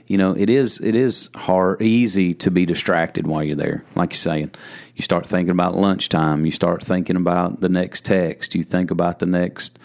you 0.08 0.18
know 0.18 0.34
it 0.36 0.50
is 0.50 0.80
it 0.80 0.94
is 0.94 1.28
hard 1.34 1.80
easy 1.80 2.34
to 2.34 2.50
be 2.50 2.66
distracted 2.66 3.26
while 3.26 3.44
you're 3.44 3.56
there 3.56 3.84
like 3.94 4.12
you're 4.12 4.16
saying. 4.16 4.50
You 4.94 5.02
start 5.02 5.26
thinking 5.26 5.50
about 5.50 5.76
lunchtime 5.76 6.44
you 6.44 6.52
start 6.52 6.82
thinking 6.82 7.16
about 7.16 7.60
the 7.60 7.68
next 7.68 8.04
text 8.04 8.54
you 8.54 8.62
think 8.62 8.90
about 8.90 9.20
the 9.20 9.26
next 9.26 9.78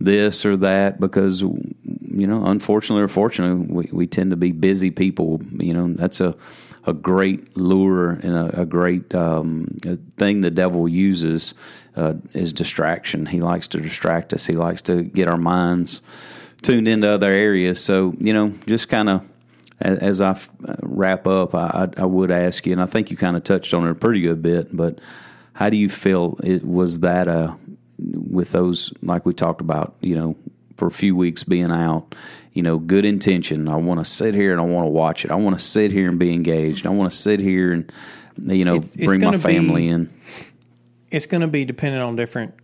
this 0.00 0.44
or 0.44 0.56
that 0.58 1.00
because 1.00 1.40
you 1.40 2.26
know 2.26 2.44
unfortunately 2.46 3.02
or 3.02 3.08
fortunately 3.08 3.66
we, 3.66 3.88
we 3.92 4.06
tend 4.06 4.30
to 4.30 4.36
be 4.36 4.52
busy 4.52 4.90
people 4.90 5.40
you 5.58 5.72
know 5.72 5.88
that's 5.94 6.20
a 6.20 6.34
a 6.88 6.92
great 6.92 7.56
lure 7.56 8.10
and 8.10 8.34
a, 8.34 8.62
a 8.62 8.64
great 8.64 9.14
um, 9.14 9.66
thing 10.16 10.40
the 10.40 10.50
devil 10.50 10.88
uses 10.88 11.54
uh, 11.96 12.14
is 12.32 12.52
distraction. 12.52 13.26
He 13.26 13.40
likes 13.40 13.68
to 13.68 13.80
distract 13.80 14.32
us. 14.32 14.46
He 14.46 14.54
likes 14.54 14.82
to 14.82 15.02
get 15.02 15.28
our 15.28 15.36
minds 15.36 16.00
tuned 16.62 16.88
into 16.88 17.08
other 17.08 17.30
areas. 17.30 17.84
So 17.84 18.14
you 18.18 18.32
know 18.32 18.54
just 18.66 18.88
kind 18.88 19.08
of 19.10 19.28
as, 19.80 19.98
as 19.98 20.20
I 20.20 20.30
f- 20.30 20.50
wrap 20.82 21.26
up 21.26 21.54
I, 21.54 21.88
I, 21.96 22.04
would 22.04 22.30
ask 22.30 22.66
you 22.66 22.72
and 22.72 22.82
I 22.82 22.86
think 22.86 23.10
you 23.10 23.16
kind 23.16 23.36
of 23.36 23.44
touched 23.44 23.72
on 23.74 23.86
it 23.86 23.90
a 23.90 23.94
pretty 23.94 24.20
good 24.20 24.42
bit 24.42 24.76
but 24.76 24.98
how 25.52 25.70
do 25.70 25.76
you 25.76 25.88
feel 25.88 26.38
it 26.42 26.64
was 26.64 27.00
that 27.00 27.28
a 27.28 27.56
with 27.98 28.52
those 28.52 28.92
like 29.02 29.26
we 29.26 29.34
talked 29.34 29.60
about 29.60 29.94
you 30.00 30.14
know 30.14 30.36
for 30.76 30.86
a 30.86 30.90
few 30.92 31.16
weeks 31.16 31.42
being 31.44 31.72
out 31.72 32.14
you 32.52 32.62
know 32.62 32.78
good 32.78 33.04
intention 33.04 33.68
i 33.68 33.74
want 33.76 33.98
to 33.98 34.04
sit 34.04 34.34
here 34.34 34.52
and 34.52 34.60
i 34.60 34.64
want 34.64 34.84
to 34.84 34.88
watch 34.90 35.24
it 35.24 35.30
i 35.32 35.34
want 35.34 35.58
to 35.58 35.64
sit 35.64 35.90
here 35.90 36.08
and 36.08 36.18
be 36.18 36.32
engaged 36.32 36.86
i 36.86 36.90
want 36.90 37.10
to 37.10 37.16
sit 37.16 37.40
here 37.40 37.72
and 37.72 37.90
you 38.46 38.64
know 38.64 38.76
It's- 38.76 38.94
it's 38.94 39.04
bring 39.06 39.20
my 39.20 39.36
family 39.36 39.82
be- 39.82 39.88
in 39.88 40.10
it's 41.10 41.26
going 41.26 41.40
to 41.40 41.46
be 41.48 41.64
dependent 41.64 42.02
on 42.04 42.16
different. 42.16 42.54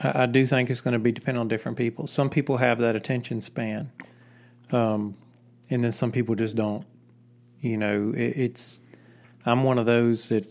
I 0.00 0.22
I 0.22 0.26
do 0.26 0.46
think 0.46 0.70
it's 0.70 0.80
going 0.80 0.92
to 0.92 1.00
be 1.00 1.10
dependent 1.12 1.40
on 1.40 1.48
different 1.48 1.76
people. 1.76 2.06
Some 2.06 2.30
people 2.30 2.56
have 2.58 2.78
that 2.78 2.94
attention 2.94 3.40
span, 3.40 3.90
um, 4.70 5.16
and 5.70 5.84
then 5.84 5.92
some 5.92 6.12
people 6.12 6.34
just 6.34 6.56
don't. 6.56 6.84
You 7.60 7.76
know, 7.76 8.12
it, 8.14 8.36
it's. 8.36 8.80
I'm 9.46 9.64
one 9.64 9.78
of 9.78 9.86
those 9.86 10.28
that. 10.28 10.44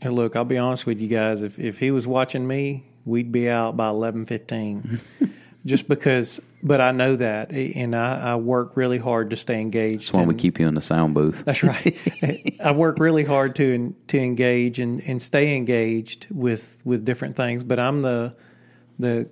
and 0.00 0.14
Look, 0.14 0.36
I'll 0.36 0.44
be 0.44 0.58
honest 0.58 0.86
with 0.86 1.00
you 1.00 1.08
guys. 1.08 1.42
If 1.42 1.58
if 1.58 1.78
he 1.78 1.90
was 1.90 2.06
watching 2.06 2.46
me, 2.46 2.86
we'd 3.04 3.32
be 3.32 3.48
out 3.48 3.76
by 3.76 3.88
eleven 3.88 4.24
fifteen. 4.24 5.00
just 5.66 5.88
because, 5.88 6.40
but 6.62 6.80
I 6.80 6.92
know 6.92 7.16
that, 7.16 7.52
and 7.52 7.94
I, 7.94 8.32
I 8.32 8.36
work 8.36 8.76
really 8.76 8.98
hard 8.98 9.30
to 9.30 9.36
stay 9.36 9.60
engaged. 9.60 10.04
that's 10.04 10.12
why 10.12 10.24
we 10.24 10.34
keep 10.34 10.58
you 10.58 10.66
in 10.66 10.74
the 10.74 10.80
sound 10.80 11.14
booth 11.14 11.44
that's 11.44 11.62
right. 11.62 12.56
I 12.64 12.72
work 12.72 12.98
really 12.98 13.24
hard 13.24 13.56
to 13.56 13.94
to 14.08 14.18
engage 14.18 14.78
and, 14.78 15.02
and 15.06 15.20
stay 15.20 15.56
engaged 15.56 16.28
with 16.30 16.80
with 16.84 17.04
different 17.04 17.36
things. 17.36 17.64
But 17.64 17.78
I'm 17.78 18.02
the 18.02 18.34
the 18.98 19.28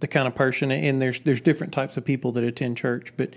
the 0.00 0.08
kind 0.08 0.26
of 0.26 0.34
person, 0.34 0.72
and 0.72 1.00
there's 1.00 1.20
there's 1.20 1.40
different 1.40 1.72
types 1.72 1.96
of 1.96 2.04
people 2.04 2.32
that 2.32 2.44
attend 2.44 2.76
church. 2.76 3.12
But 3.16 3.34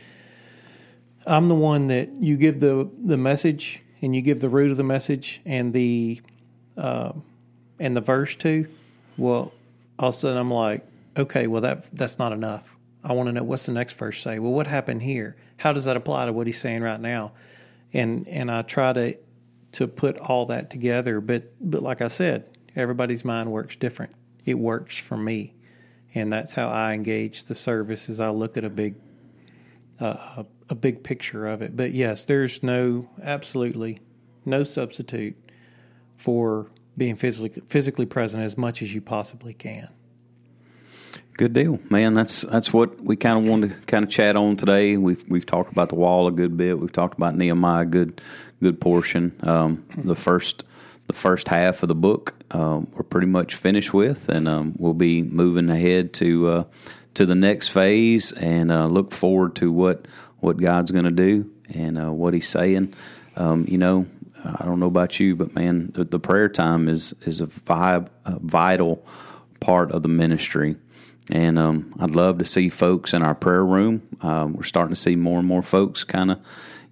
I'm 1.27 1.47
the 1.47 1.55
one 1.55 1.87
that 1.87 2.09
you 2.19 2.37
give 2.37 2.59
the 2.59 2.89
the 3.03 3.17
message, 3.17 3.81
and 4.01 4.15
you 4.15 4.21
give 4.21 4.39
the 4.39 4.49
root 4.49 4.71
of 4.71 4.77
the 4.77 4.83
message, 4.83 5.41
and 5.45 5.73
the 5.73 6.21
uh, 6.77 7.13
and 7.79 7.95
the 7.95 8.01
verse 8.01 8.35
to. 8.37 8.67
Well, 9.17 9.53
all 9.97 10.09
of 10.09 10.15
a 10.15 10.17
sudden 10.17 10.37
I'm 10.37 10.51
like, 10.51 10.85
okay, 11.17 11.47
well 11.47 11.61
that 11.61 11.93
that's 11.95 12.19
not 12.19 12.31
enough. 12.31 12.75
I 13.03 13.13
want 13.13 13.27
to 13.27 13.33
know 13.33 13.43
what's 13.43 13.65
the 13.65 13.71
next 13.71 13.97
verse 13.97 14.21
say. 14.21 14.39
Well, 14.39 14.51
what 14.51 14.67
happened 14.67 15.03
here? 15.03 15.35
How 15.57 15.73
does 15.73 15.85
that 15.85 15.95
apply 15.95 16.25
to 16.25 16.33
what 16.33 16.47
he's 16.47 16.59
saying 16.59 16.81
right 16.81 16.99
now? 16.99 17.33
And 17.93 18.27
and 18.27 18.51
I 18.51 18.61
try 18.63 18.93
to 18.93 19.17
to 19.73 19.87
put 19.87 20.17
all 20.17 20.47
that 20.47 20.69
together. 20.69 21.21
But 21.21 21.53
but 21.61 21.81
like 21.81 22.01
I 22.01 22.07
said, 22.07 22.49
everybody's 22.75 23.23
mind 23.23 23.51
works 23.51 23.75
different. 23.75 24.13
It 24.45 24.59
works 24.59 24.97
for 24.97 25.17
me, 25.17 25.53
and 26.13 26.31
that's 26.31 26.53
how 26.53 26.67
I 26.67 26.93
engage 26.93 27.45
the 27.45 27.55
service. 27.55 28.09
Is 28.09 28.19
I 28.19 28.29
look 28.29 28.57
at 28.57 28.63
a 28.63 28.69
big 28.69 28.95
a 29.99 30.75
big 30.75 31.03
picture 31.03 31.47
of 31.47 31.61
it. 31.61 31.75
But 31.75 31.91
yes, 31.91 32.25
there's 32.25 32.61
no 32.63 33.09
absolutely 33.21 33.99
no 34.45 34.63
substitute 34.63 35.35
for 36.17 36.67
being 36.97 37.15
physically 37.15 37.61
physically 37.67 38.05
present 38.05 38.43
as 38.43 38.57
much 38.57 38.81
as 38.81 38.93
you 38.93 39.01
possibly 39.01 39.53
can. 39.53 39.89
Good 41.33 41.53
deal, 41.53 41.79
man. 41.89 42.13
That's 42.13 42.41
that's 42.41 42.71
what 42.71 43.01
we 43.01 43.17
kind 43.17 43.37
of 43.37 43.49
wanted 43.49 43.71
to 43.71 43.75
kind 43.87 44.05
of 44.05 44.09
chat 44.09 44.35
on 44.35 44.55
today. 44.55 44.95
We've 44.95 45.23
we've 45.27 45.45
talked 45.45 45.71
about 45.71 45.89
the 45.89 45.95
wall 45.95 46.27
a 46.27 46.31
good 46.31 46.55
bit. 46.55 46.79
We've 46.79 46.91
talked 46.91 47.17
about 47.17 47.35
Nehemiah 47.35 47.81
a 47.81 47.85
good 47.85 48.21
good 48.61 48.79
portion. 48.79 49.37
Um, 49.43 49.85
the 49.97 50.15
first 50.15 50.63
the 51.07 51.13
first 51.13 51.49
half 51.49 51.83
of 51.83 51.89
the 51.89 51.95
book 51.95 52.33
um, 52.51 52.87
we're 52.93 53.03
pretty 53.03 53.27
much 53.27 53.55
finished 53.55 53.93
with, 53.93 54.29
and 54.29 54.47
um, 54.47 54.75
we'll 54.77 54.93
be 54.93 55.21
moving 55.21 55.69
ahead 55.69 56.13
to 56.13 56.47
uh, 56.47 56.63
to 57.15 57.25
the 57.25 57.35
next 57.35 57.69
phase 57.69 58.31
and 58.31 58.71
uh, 58.71 58.87
look 58.87 59.11
forward 59.11 59.55
to 59.57 59.71
what 59.71 60.07
what 60.39 60.57
God's 60.57 60.91
going 60.91 61.05
to 61.05 61.11
do 61.11 61.49
and 61.73 61.97
uh, 61.97 62.11
what 62.11 62.33
He's 62.33 62.47
saying. 62.47 62.93
Um, 63.35 63.65
you 63.67 63.77
know, 63.77 64.05
I 64.43 64.63
don't 64.63 64.79
know 64.79 64.87
about 64.87 65.19
you, 65.19 65.35
but 65.35 65.55
man, 65.55 65.91
the, 65.93 66.03
the 66.03 66.19
prayer 66.19 66.49
time 66.49 66.87
is 66.87 67.13
is 67.21 67.41
a, 67.41 67.49
a 67.67 68.39
vital 68.39 69.05
part 69.59 69.91
of 69.91 70.03
the 70.03 70.09
ministry. 70.09 70.75
And 71.31 71.57
um, 71.57 71.95
I'd 71.99 72.15
love 72.15 72.37
to 72.37 72.45
see 72.45 72.69
folks 72.69 73.13
in 73.13 73.23
our 73.23 73.33
prayer 73.33 73.65
room. 73.65 74.03
Um, 74.21 74.53
we're 74.53 74.63
starting 74.63 74.93
to 74.93 75.01
see 75.01 75.15
more 75.15 75.39
and 75.39 75.47
more 75.47 75.63
folks 75.63 76.03
kind 76.03 76.29
of 76.29 76.39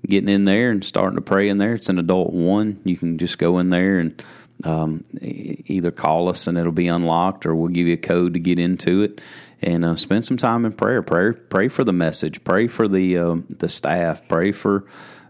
getting 0.07 0.29
in 0.29 0.45
there 0.45 0.71
and 0.71 0.83
starting 0.83 1.15
to 1.15 1.21
pray 1.21 1.49
in 1.49 1.57
there. 1.57 1.75
It's 1.75 1.89
an 1.89 1.99
adult 1.99 2.33
one. 2.33 2.81
You 2.83 2.97
can 2.97 3.19
just 3.19 3.37
go 3.37 3.59
in 3.59 3.69
there 3.69 3.99
and 3.99 4.21
um, 4.63 5.03
either 5.21 5.91
call 5.91 6.29
us 6.29 6.47
and 6.47 6.57
it'll 6.57 6.71
be 6.71 6.87
unlocked, 6.87 7.45
or 7.45 7.55
we'll 7.55 7.69
give 7.69 7.87
you 7.87 7.93
a 7.93 7.97
code 7.97 8.33
to 8.33 8.39
get 8.39 8.59
into 8.59 9.03
it. 9.03 9.21
And 9.61 9.85
uh, 9.85 9.95
spend 9.95 10.25
some 10.25 10.35
time 10.35 10.65
in 10.65 10.73
prayer. 10.73 11.01
Pray, 11.01 11.31
pray 11.31 11.69
for 11.69 11.85
the 11.85 11.93
message. 11.93 12.43
Pray 12.43 12.67
for 12.67 12.87
the 12.87 13.17
um, 13.17 13.45
the 13.49 13.69
staff. 13.69 14.27
Pray 14.27 14.51
for 14.51 14.85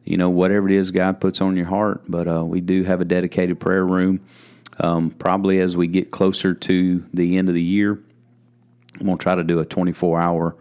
you 0.06 0.18
know 0.18 0.32
whatever 0.32 0.68
it 0.68 0.74
is 0.74 0.90
God 0.90 1.22
puts 1.22 1.40
on 1.40 1.56
your 1.56 1.68
heart. 1.68 2.02
But 2.08 2.28
uh, 2.28 2.44
we 2.44 2.60
do 2.60 2.84
have 2.84 3.00
a 3.00 3.06
dedicated 3.06 3.60
prayer 3.60 3.86
room. 3.86 4.22
Um, 4.80 5.12
probably 5.12 5.60
as 5.60 5.78
we 5.78 5.86
get 5.86 6.10
closer 6.10 6.56
to 6.56 7.06
the 7.14 7.38
end 7.38 7.48
of 7.48 7.54
the 7.54 7.62
year, 7.62 8.02
I'm 9.00 9.06
gonna 9.06 9.18
try 9.18 9.36
to 9.36 9.44
do 9.44 9.60
a 9.60 9.66
24 9.66 10.20
hour 10.20 10.56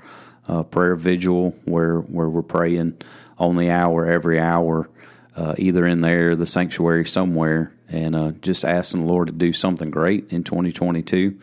uh, 0.49 0.63
prayer 0.65 0.95
vigil 0.95 1.57
where 1.65 2.01
where 2.01 2.29
we're 2.29 2.43
praying 2.43 2.99
on 3.39 3.57
the 3.57 3.71
hour 3.71 4.07
every 4.07 4.39
hour, 4.39 4.89
uh, 5.35 5.55
either 5.57 5.87
in 5.87 6.01
there 6.03 6.37
the 6.37 6.47
sanctuary 6.47 7.07
somewhere, 7.07 7.73
and 7.93 8.17
uh, 8.17 8.33
just 8.41 8.65
asking 8.65 9.03
the 9.03 9.13
Lord 9.13 9.29
to 9.29 9.33
do 9.33 9.53
something 9.53 9.91
great 9.91 10.33
in 10.33 10.43
2022, 10.43 11.39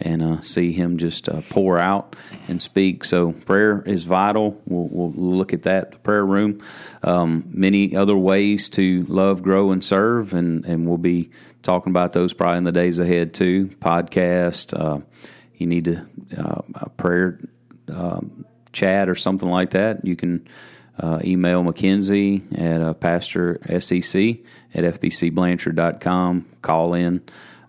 and 0.00 0.22
uh, 0.22 0.40
see 0.42 0.72
Him 0.72 0.98
just 0.98 1.28
uh, 1.28 1.40
pour 1.50 1.78
out 1.78 2.14
and 2.48 2.60
speak. 2.60 3.04
So 3.04 3.32
prayer 3.32 3.82
is 3.86 4.04
vital. 4.04 4.60
We'll, 4.66 4.88
we'll 4.90 5.36
look 5.36 5.52
at 5.52 5.62
that 5.62 6.02
prayer 6.02 6.24
room. 6.24 6.62
Um, 7.02 7.44
many 7.48 7.96
other 7.96 8.16
ways 8.16 8.68
to 8.70 9.04
love, 9.08 9.42
grow, 9.42 9.70
and 9.72 9.82
serve, 9.82 10.34
and 10.34 10.64
and 10.64 10.86
we'll 10.86 10.98
be 10.98 11.30
talking 11.62 11.90
about 11.90 12.12
those 12.12 12.32
probably 12.32 12.58
in 12.58 12.64
the 12.64 12.72
days 12.72 12.98
ahead 12.98 13.34
too. 13.34 13.66
Podcast. 13.80 14.78
Uh, 14.78 15.00
you 15.56 15.66
need 15.66 15.84
to 15.84 16.06
uh, 16.36 16.62
a 16.74 16.90
prayer 16.90 17.38
um, 17.88 18.44
chat 18.74 19.08
or 19.08 19.14
something 19.14 19.48
like 19.48 19.70
that, 19.70 20.04
you 20.04 20.16
can 20.16 20.46
uh, 20.98 21.20
email 21.24 21.62
McKenzie 21.62 22.58
at 22.58 22.80
uh, 22.80 22.94
pastor 22.94 23.58
sec 23.80 24.36
at 24.74 24.84
fbcblanchard.com. 25.00 26.46
Call 26.62 26.94
in. 26.94 27.22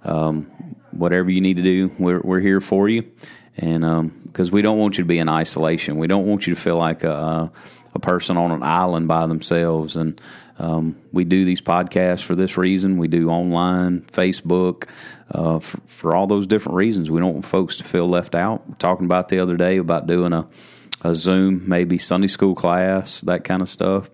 Um, 0.03 0.43
whatever 0.91 1.29
you 1.29 1.41
need 1.41 1.57
to 1.57 1.63
do, 1.63 1.91
we're, 1.97 2.21
we're 2.21 2.39
here 2.39 2.61
for 2.61 2.87
you. 2.87 3.09
And 3.57 3.83
because 4.23 4.49
um, 4.49 4.53
we 4.53 4.61
don't 4.61 4.77
want 4.77 4.97
you 4.97 5.03
to 5.03 5.07
be 5.07 5.19
in 5.19 5.29
isolation, 5.29 5.97
we 5.97 6.07
don't 6.07 6.25
want 6.25 6.45
you 6.45 6.55
to 6.55 6.59
feel 6.59 6.77
like 6.77 7.03
a, 7.03 7.51
a 7.93 7.99
person 7.99 8.37
on 8.37 8.51
an 8.51 8.63
island 8.63 9.07
by 9.07 9.25
themselves. 9.27 9.95
And 9.95 10.19
um, 10.59 10.97
we 11.11 11.23
do 11.25 11.45
these 11.45 11.61
podcasts 11.61 12.23
for 12.23 12.35
this 12.35 12.57
reason. 12.57 12.97
We 12.97 13.07
do 13.07 13.29
online, 13.29 14.01
Facebook, 14.01 14.87
uh, 15.31 15.59
for, 15.59 15.77
for, 15.85 16.15
all 16.15 16.27
those 16.27 16.47
different 16.47 16.77
reasons. 16.77 17.09
We 17.09 17.19
don't 17.19 17.33
want 17.33 17.45
folks 17.45 17.77
to 17.77 17.83
feel 17.83 18.07
left 18.07 18.35
out. 18.35 18.67
We're 18.67 18.75
talking 18.75 19.05
about 19.05 19.29
the 19.29 19.39
other 19.39 19.57
day 19.57 19.77
about 19.77 20.07
doing 20.07 20.33
a, 20.33 20.47
a 21.05 21.15
Zoom, 21.15 21.67
maybe 21.67 21.97
Sunday 21.97 22.27
school 22.27 22.55
class, 22.55 23.21
that 23.21 23.43
kind 23.43 23.61
of 23.61 23.69
stuff. 23.69 24.09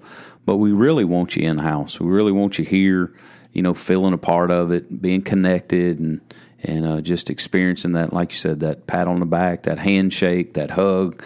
But 0.46 0.58
we 0.58 0.72
really 0.72 1.06
want 1.06 1.36
you 1.36 1.48
in 1.48 1.58
house. 1.60 2.00
We 2.00 2.10
really 2.10 2.32
want 2.32 2.60
you 2.60 2.66
here, 2.66 3.14
you 3.54 3.62
know, 3.62 3.74
feeling 3.74 4.14
a 4.14 4.18
part 4.18 4.52
of 4.52 4.72
it, 4.72 5.02
being 5.02 5.22
connected, 5.22 6.00
and 6.00 6.22
and 6.64 6.86
uh, 6.86 7.02
just 7.02 7.30
experiencing 7.30 7.94
that, 7.94 8.14
like 8.14 8.32
you 8.32 8.38
said, 8.38 8.60
that 8.60 8.86
pat 8.86 9.08
on 9.08 9.20
the 9.20 9.26
back, 9.26 9.64
that 9.64 9.80
handshake, 9.80 10.54
that 10.54 10.72
hug, 10.72 11.24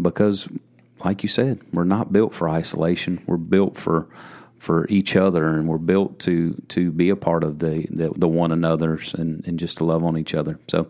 because, 0.00 0.48
like 1.04 1.22
you 1.22 1.28
said, 1.28 1.60
we're 1.72 1.84
not 1.84 2.12
built 2.12 2.32
for 2.32 2.48
isolation. 2.48 3.22
We're 3.26 3.36
built 3.36 3.76
for 3.76 4.08
for 4.58 4.86
each 4.88 5.16
other, 5.16 5.48
and 5.48 5.66
we're 5.66 5.78
built 5.78 6.18
to 6.20 6.54
to 6.68 6.90
be 6.92 7.08
a 7.10 7.16
part 7.16 7.42
of 7.44 7.58
the 7.58 7.86
the, 7.90 8.10
the 8.10 8.28
one 8.28 8.52
another's 8.52 9.14
and, 9.14 9.44
and 9.46 9.58
just 9.58 9.78
to 9.78 9.84
love 9.84 10.04
on 10.04 10.18
each 10.18 10.34
other. 10.34 10.58
So, 10.68 10.88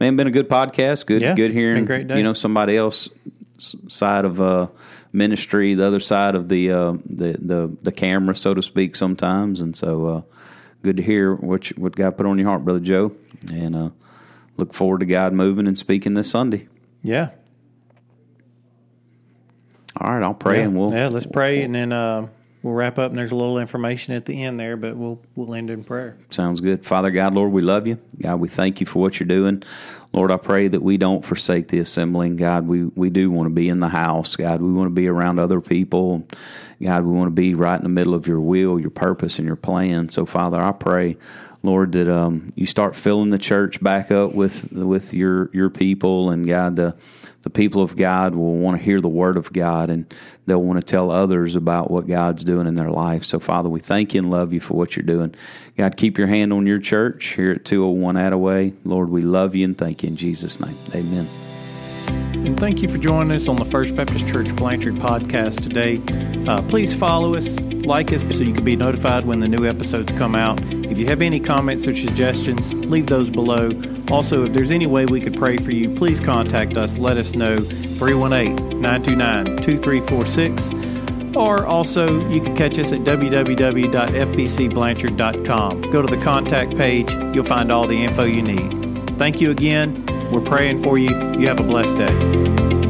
man, 0.00 0.16
been 0.16 0.26
a 0.26 0.32
good 0.32 0.48
podcast. 0.48 1.06
Good, 1.06 1.22
yeah, 1.22 1.34
good 1.34 1.52
hearing. 1.52 1.84
great 1.84 2.08
day. 2.08 2.16
You 2.16 2.22
know, 2.22 2.32
somebody 2.32 2.76
else 2.76 3.10
side 3.60 4.24
of 4.24 4.40
uh, 4.40 4.68
ministry, 5.12 5.74
the 5.74 5.86
other 5.86 6.00
side 6.00 6.34
of 6.34 6.48
the, 6.48 6.70
uh, 6.70 6.92
the 7.06 7.36
the 7.38 7.76
the 7.82 7.92
camera, 7.92 8.34
so 8.34 8.54
to 8.54 8.62
speak, 8.62 8.96
sometimes. 8.96 9.60
And 9.60 9.76
so, 9.76 10.06
uh, 10.06 10.22
good 10.82 10.96
to 10.96 11.02
hear 11.02 11.34
what 11.34 11.70
you, 11.70 11.76
what 11.78 11.94
God 11.94 12.16
put 12.16 12.26
on 12.26 12.38
your 12.38 12.48
heart, 12.48 12.64
brother 12.64 12.80
Joe, 12.80 13.12
and 13.52 13.76
uh, 13.76 13.90
look 14.56 14.74
forward 14.74 15.00
to 15.00 15.06
God 15.06 15.32
moving 15.32 15.66
and 15.66 15.78
speaking 15.78 16.14
this 16.14 16.30
Sunday. 16.30 16.68
Yeah. 17.02 17.30
All 19.96 20.12
right, 20.12 20.22
I'll 20.22 20.34
pray 20.34 20.58
yeah. 20.58 20.64
and 20.64 20.78
we'll 20.78 20.92
yeah. 20.92 21.08
Let's 21.08 21.26
pray 21.26 21.62
and 21.62 21.74
then 21.74 21.92
uh, 21.92 22.28
we'll 22.62 22.74
wrap 22.74 22.98
up. 22.98 23.10
And 23.10 23.18
there's 23.18 23.32
a 23.32 23.36
little 23.36 23.58
information 23.58 24.14
at 24.14 24.26
the 24.26 24.42
end 24.42 24.58
there, 24.58 24.76
but 24.76 24.96
we'll 24.96 25.20
we'll 25.34 25.54
end 25.54 25.70
in 25.70 25.84
prayer. 25.84 26.16
Sounds 26.30 26.60
good, 26.60 26.84
Father 26.84 27.10
God, 27.10 27.34
Lord, 27.34 27.52
we 27.52 27.62
love 27.62 27.86
you. 27.86 27.98
God, 28.20 28.40
we 28.40 28.48
thank 28.48 28.80
you 28.80 28.86
for 28.86 29.00
what 29.00 29.18
you're 29.18 29.26
doing. 29.26 29.62
Lord, 30.12 30.32
I 30.32 30.38
pray 30.38 30.66
that 30.66 30.82
we 30.82 30.96
don't 30.96 31.24
forsake 31.24 31.68
the 31.68 31.78
assembling. 31.78 32.34
God, 32.34 32.66
we, 32.66 32.84
we 32.84 33.10
do 33.10 33.30
want 33.30 33.46
to 33.46 33.54
be 33.54 33.68
in 33.68 33.78
the 33.78 33.88
house. 33.88 34.34
God, 34.34 34.60
we 34.60 34.72
want 34.72 34.86
to 34.86 34.94
be 34.94 35.06
around 35.06 35.38
other 35.38 35.60
people. 35.60 36.26
God, 36.82 37.04
we 37.04 37.12
want 37.12 37.28
to 37.28 37.34
be 37.34 37.54
right 37.54 37.76
in 37.76 37.84
the 37.84 37.90
middle 37.90 38.14
of 38.14 38.26
your 38.26 38.40
will, 38.40 38.80
your 38.80 38.90
purpose, 38.90 39.38
and 39.38 39.46
your 39.46 39.56
plan. 39.56 40.08
So, 40.08 40.26
Father, 40.26 40.60
I 40.60 40.72
pray, 40.72 41.16
Lord, 41.62 41.92
that 41.92 42.08
um, 42.08 42.52
you 42.56 42.66
start 42.66 42.96
filling 42.96 43.30
the 43.30 43.38
church 43.38 43.82
back 43.82 44.10
up 44.10 44.34
with 44.34 44.72
with 44.72 45.12
your 45.12 45.50
your 45.52 45.70
people, 45.70 46.30
and 46.30 46.46
God, 46.46 46.76
the 46.76 46.96
the 47.42 47.50
people 47.50 47.82
of 47.82 47.96
God 47.96 48.34
will 48.34 48.56
want 48.56 48.78
to 48.78 48.84
hear 48.84 49.00
the 49.00 49.08
word 49.08 49.36
of 49.36 49.52
God 49.52 49.88
and 49.88 50.12
they'll 50.46 50.62
want 50.62 50.78
to 50.78 50.84
tell 50.84 51.10
others 51.10 51.56
about 51.56 51.90
what 51.90 52.06
God's 52.06 52.44
doing 52.44 52.66
in 52.66 52.74
their 52.74 52.90
life. 52.90 53.24
So, 53.24 53.40
Father, 53.40 53.68
we 53.68 53.80
thank 53.80 54.14
you 54.14 54.20
and 54.20 54.30
love 54.30 54.52
you 54.52 54.60
for 54.60 54.74
what 54.74 54.96
you're 54.96 55.06
doing. 55.06 55.34
God, 55.76 55.96
keep 55.96 56.18
your 56.18 56.26
hand 56.26 56.52
on 56.52 56.66
your 56.66 56.78
church 56.78 57.28
here 57.28 57.52
at 57.52 57.64
201 57.64 58.16
Attaway. 58.16 58.74
Lord, 58.84 59.08
we 59.08 59.22
love 59.22 59.54
you 59.54 59.64
and 59.64 59.76
thank 59.76 60.02
you 60.02 60.08
in 60.08 60.16
Jesus' 60.16 60.60
name. 60.60 60.76
Amen. 60.94 61.49
And 62.10 62.58
thank 62.58 62.82
you 62.82 62.88
for 62.88 62.98
joining 62.98 63.32
us 63.32 63.48
on 63.48 63.56
the 63.56 63.64
First 63.64 63.94
Baptist 63.94 64.26
Church 64.26 64.54
Blanchard 64.56 64.96
podcast 64.96 65.62
today. 65.62 66.00
Uh, 66.48 66.62
please 66.62 66.94
follow 66.94 67.34
us, 67.34 67.58
like 67.60 68.12
us, 68.12 68.22
so 68.22 68.42
you 68.42 68.52
can 68.52 68.64
be 68.64 68.76
notified 68.76 69.24
when 69.24 69.40
the 69.40 69.48
new 69.48 69.66
episodes 69.66 70.12
come 70.12 70.34
out. 70.34 70.60
If 70.90 70.98
you 70.98 71.06
have 71.06 71.22
any 71.22 71.38
comments 71.38 71.86
or 71.86 71.94
suggestions, 71.94 72.74
leave 72.74 73.06
those 73.06 73.30
below. 73.30 73.70
Also, 74.10 74.44
if 74.44 74.52
there's 74.52 74.70
any 74.70 74.86
way 74.86 75.06
we 75.06 75.20
could 75.20 75.34
pray 75.34 75.56
for 75.56 75.70
you, 75.70 75.94
please 75.94 76.18
contact 76.18 76.76
us. 76.76 76.98
Let 76.98 77.16
us 77.16 77.34
know 77.34 77.60
318 77.60 78.80
929 78.80 79.56
2346. 79.58 81.36
Or 81.36 81.66
also, 81.66 82.28
you 82.28 82.40
can 82.40 82.56
catch 82.56 82.76
us 82.78 82.92
at 82.92 83.00
www.fbcblanchard.com. 83.00 85.82
Go 85.90 86.02
to 86.02 86.08
the 86.08 86.20
contact 86.22 86.76
page, 86.76 87.08
you'll 87.34 87.44
find 87.44 87.70
all 87.70 87.86
the 87.86 88.02
info 88.02 88.24
you 88.24 88.42
need. 88.42 89.08
Thank 89.10 89.40
you 89.40 89.52
again. 89.52 90.04
We're 90.30 90.40
praying 90.40 90.82
for 90.82 90.96
you. 90.96 91.10
You 91.38 91.48
have 91.48 91.58
a 91.58 91.64
blessed 91.64 91.96
day. 91.98 92.89